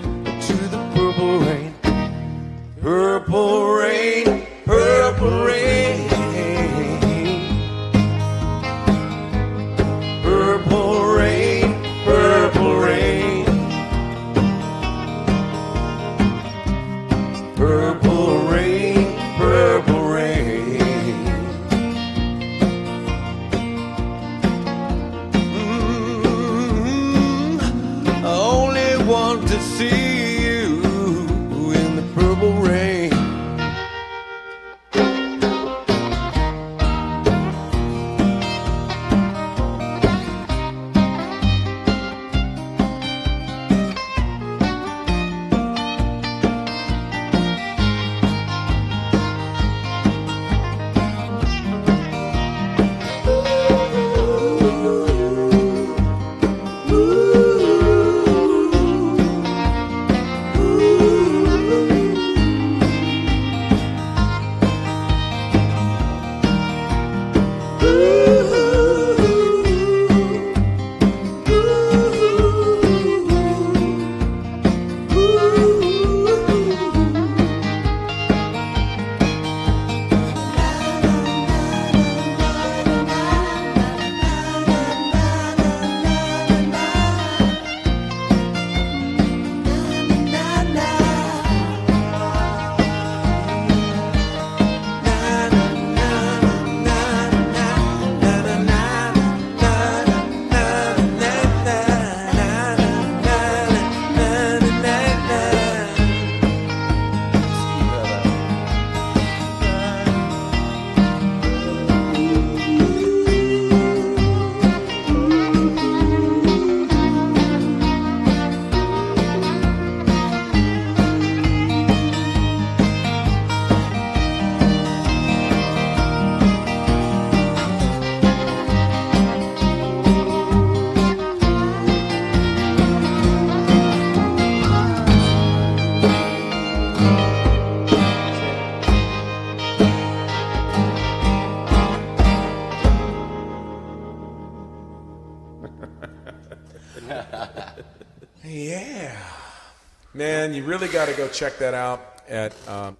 [150.81, 152.93] really got to go check that out at uh,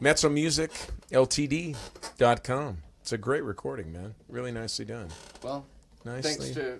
[0.00, 2.78] MetroMusicLTD.com.
[3.00, 4.14] It's a great recording, man.
[4.28, 5.08] Really nicely done.
[5.42, 5.66] Well,
[6.04, 6.34] Nicely.
[6.34, 6.78] thanks to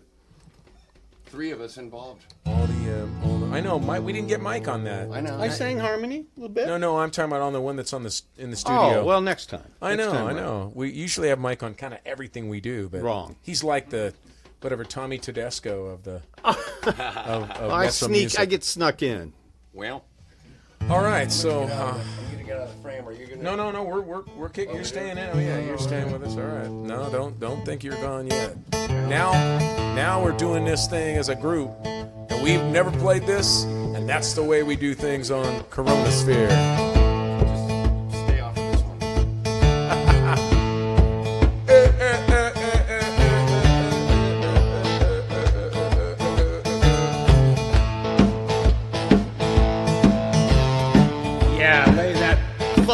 [1.26, 2.22] three of us involved.
[2.46, 4.04] All the, um, all the I know, Mike.
[4.04, 5.10] We didn't get Mike on that.
[5.10, 5.36] I know.
[5.40, 6.68] I sang harmony a little bit.
[6.68, 9.00] No, no, I'm talking about on the one that's on the in the studio.
[9.00, 9.72] Oh well, next time.
[9.82, 10.36] I Next know, time I around.
[10.36, 10.70] know.
[10.76, 13.34] We usually have Mike on kind of everything we do, but Wrong.
[13.42, 14.14] He's like the
[14.60, 16.56] whatever Tommy Tedesco of the of,
[17.50, 18.10] of I sneak.
[18.10, 18.38] Music.
[18.38, 19.32] I get snuck in.
[19.72, 20.04] Well,
[20.88, 23.06] All right, so uh, I'm gonna get out of the frame.
[23.06, 23.42] Are you gonna?
[23.42, 24.74] no, no, no, we're we're we're kicking.
[24.74, 25.30] You're staying in.
[25.32, 26.34] Oh yeah, you're staying with us.
[26.36, 26.68] All right.
[26.68, 28.56] No, don't don't think you're gone yet.
[28.72, 29.32] Now,
[29.94, 34.32] now we're doing this thing as a group, and we've never played this, and that's
[34.34, 37.09] the way we do things on CoROEnosphere.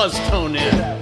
[0.06, 0.95] Fuzz tone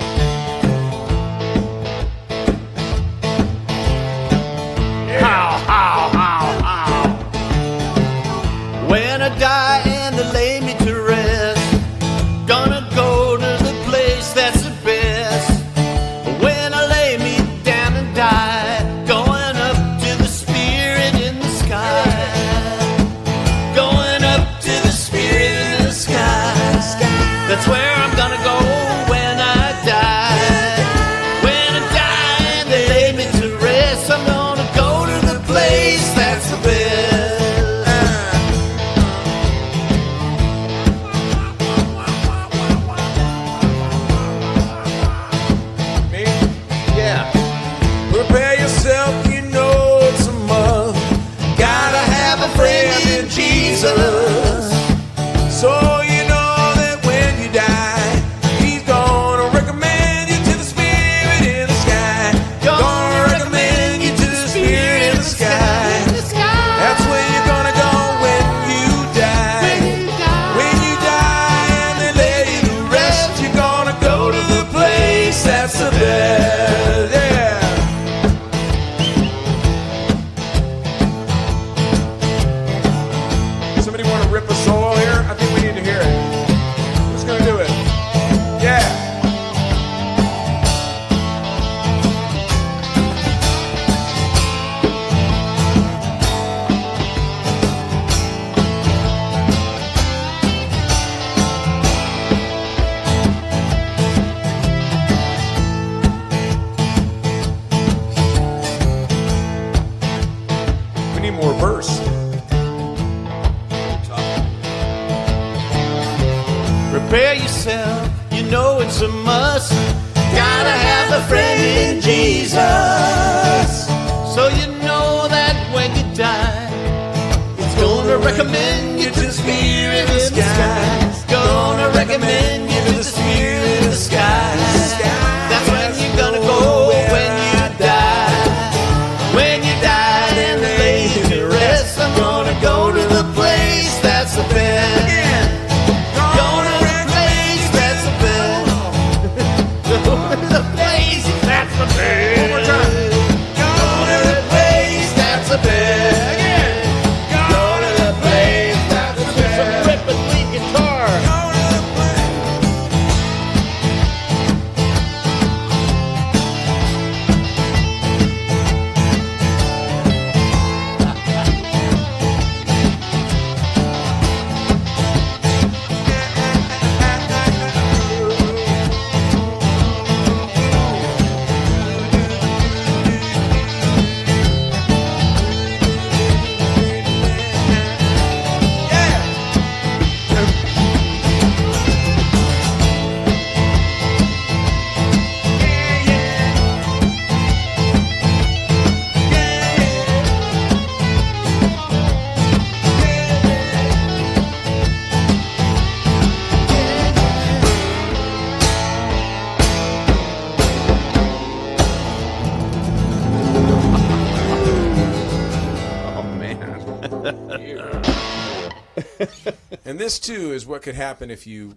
[220.64, 221.74] is what could happen if you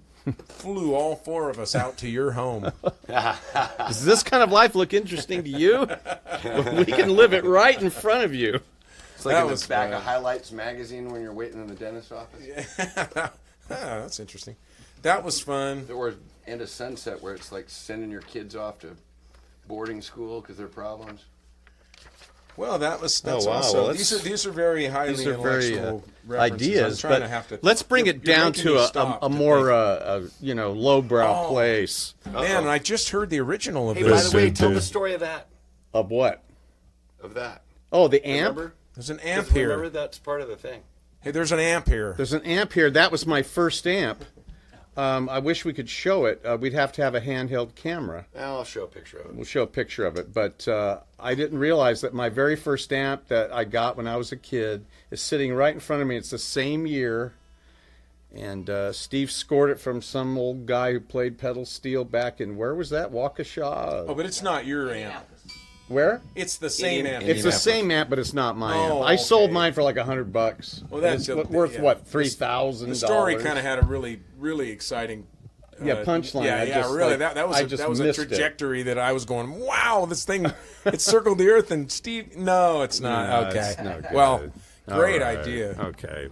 [0.47, 2.71] flew all four of us out to your home.
[3.07, 5.79] Does this kind of life look interesting to you?
[6.77, 8.59] we can live it right in front of you.
[9.15, 9.97] It's like That in the was back fun.
[9.97, 12.75] of Highlights magazine when you're waiting in the dentist's office.
[13.17, 13.29] ah,
[13.69, 14.55] that's interesting.
[15.01, 15.87] That was fun.
[15.93, 16.15] Or
[16.45, 18.95] end of Sunset where it's like sending your kids off to
[19.67, 21.25] boarding school because they're problems.
[22.55, 23.55] Well, that was that's Oh, wow.
[23.57, 26.09] also Well, these are these are very highly These are very uh, references.
[26.29, 27.59] Ideas, I'm but to have to.
[27.61, 30.53] let's bring you're- it you're down to a, a, a to more uh, a, you
[30.55, 31.49] know lowbrow Oh.
[31.49, 35.13] place Man, I just heard the original of Hey, by the way, tell the story
[35.13, 35.47] of that.
[35.93, 36.43] of what?
[37.21, 37.63] Of that.
[37.91, 38.57] Oh, the amp.
[38.57, 38.75] Remember?
[38.95, 39.69] There's an amp here.
[39.69, 40.81] Remember that's part of the thing.
[41.21, 42.13] Hey, there's an amp here.
[42.17, 42.89] There's an amp here.
[42.91, 44.23] That was my first amp.
[44.97, 46.41] Um, I wish we could show it.
[46.43, 48.25] Uh, we'd have to have a handheld camera.
[48.35, 49.35] I'll show a picture of it.
[49.35, 50.33] We'll show a picture of it.
[50.33, 54.15] But uh, I didn't realize that my very first amp that I got when I
[54.15, 56.17] was a kid is sitting right in front of me.
[56.17, 57.33] It's the same year.
[58.35, 62.57] And uh, Steve scored it from some old guy who played pedal steel back in,
[62.57, 63.11] where was that?
[63.11, 64.05] Waukesha?
[64.07, 65.25] Oh, but it's not your amp.
[65.87, 66.21] Where?
[66.35, 67.25] It's the same Indian- amp.
[67.25, 69.05] It's the same amp, but it's not my Oh, amp.
[69.09, 69.53] I sold okay.
[69.53, 70.83] mine for like a hundred bucks.
[70.89, 71.81] Well, that's a- worth yeah.
[71.81, 72.89] what three thousand.
[72.89, 75.25] The story kind of had a really, really exciting.
[75.79, 76.45] uh, Yeah, punchline.
[76.45, 77.09] Yeah, I yeah, just, really.
[77.11, 78.27] like, that, that was I a, just that was a missed it.
[78.27, 79.59] trajectory that I was going.
[79.59, 80.45] Wow, this thing,
[80.85, 81.71] it circled the earth.
[81.71, 83.29] And Steve, no, it's not.
[83.43, 83.59] No, okay.
[83.59, 84.07] it's no good.
[84.11, 84.51] well,
[84.89, 85.37] great right.
[85.37, 85.75] idea.
[85.79, 86.27] Okay.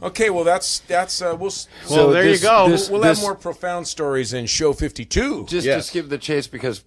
[0.00, 1.48] Okay, well that's that's uh, we'll.
[1.50, 2.68] s- Well, there this- you go.
[2.68, 5.46] this- We'll have more profound stories in show fifty-two.
[5.46, 5.84] Just Yes.
[5.84, 6.84] to skip the chase because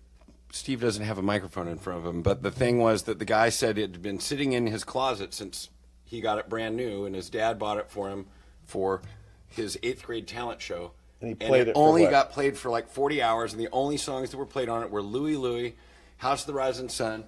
[0.51, 2.21] Steve doesn't have a microphone in front of him.
[2.21, 5.33] But the thing was that the guy said it had been sitting in his closet
[5.33, 5.69] since
[6.03, 8.25] he got it brand new, and his dad bought it for him
[8.65, 9.01] for
[9.47, 10.91] his eighth grade talent show.
[11.21, 12.11] And he played it for only what?
[12.11, 14.91] got played for like 40 hours, and the only songs that were played on it
[14.91, 15.75] were Louie Louie,
[16.17, 17.25] House of the Rising Sun.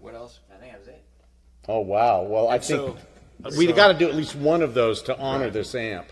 [0.00, 0.40] What else?
[0.52, 1.04] I think that was it.
[1.68, 2.22] Oh wow.
[2.22, 2.96] Well, I think so-
[3.56, 6.06] we got to do at least one of those to honor this amp.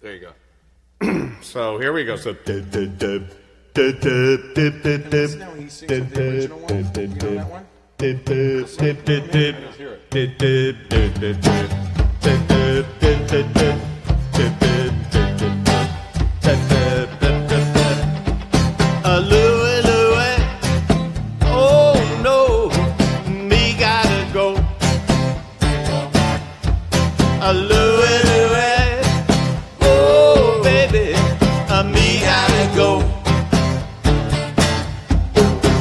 [0.00, 1.30] There you go.
[1.42, 2.16] So here we go.
[2.16, 2.32] So
[5.36, 6.84] Now he sings with the original one.
[7.00, 7.66] You know that one?
[19.06, 19.43] A Louie,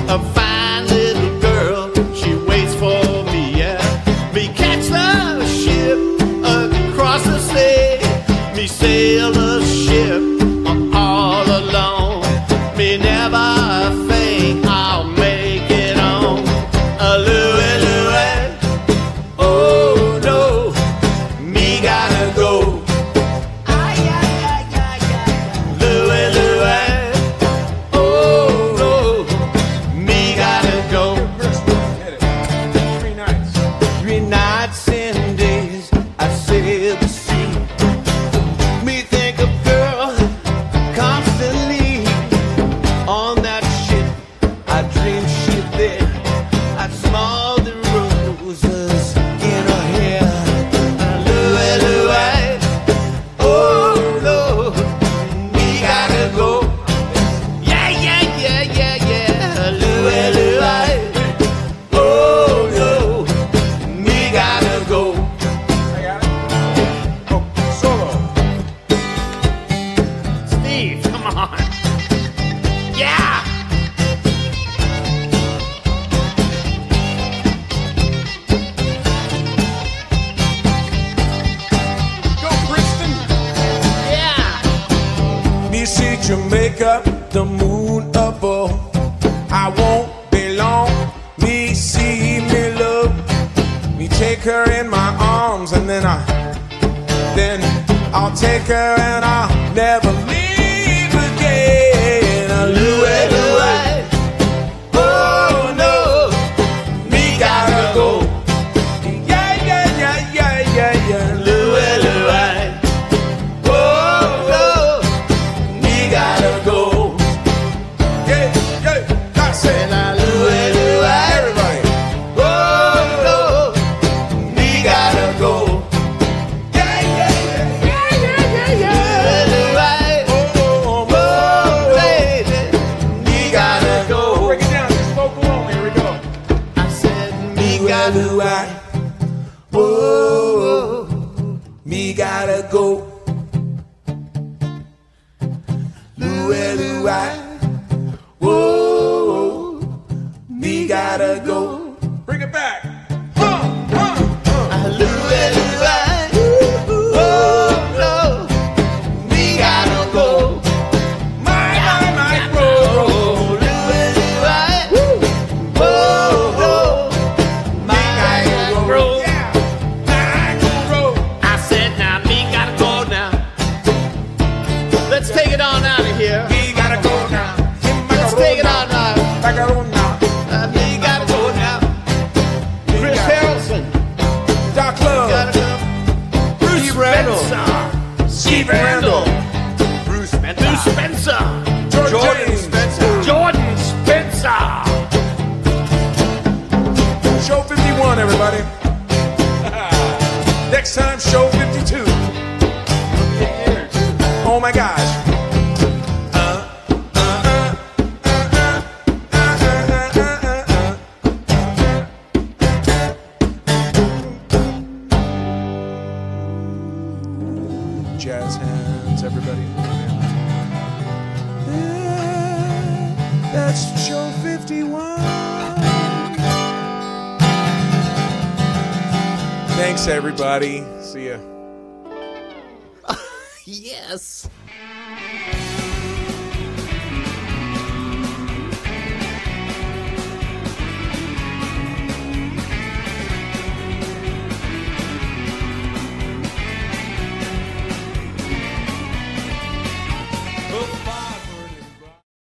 [0.10, 0.43] A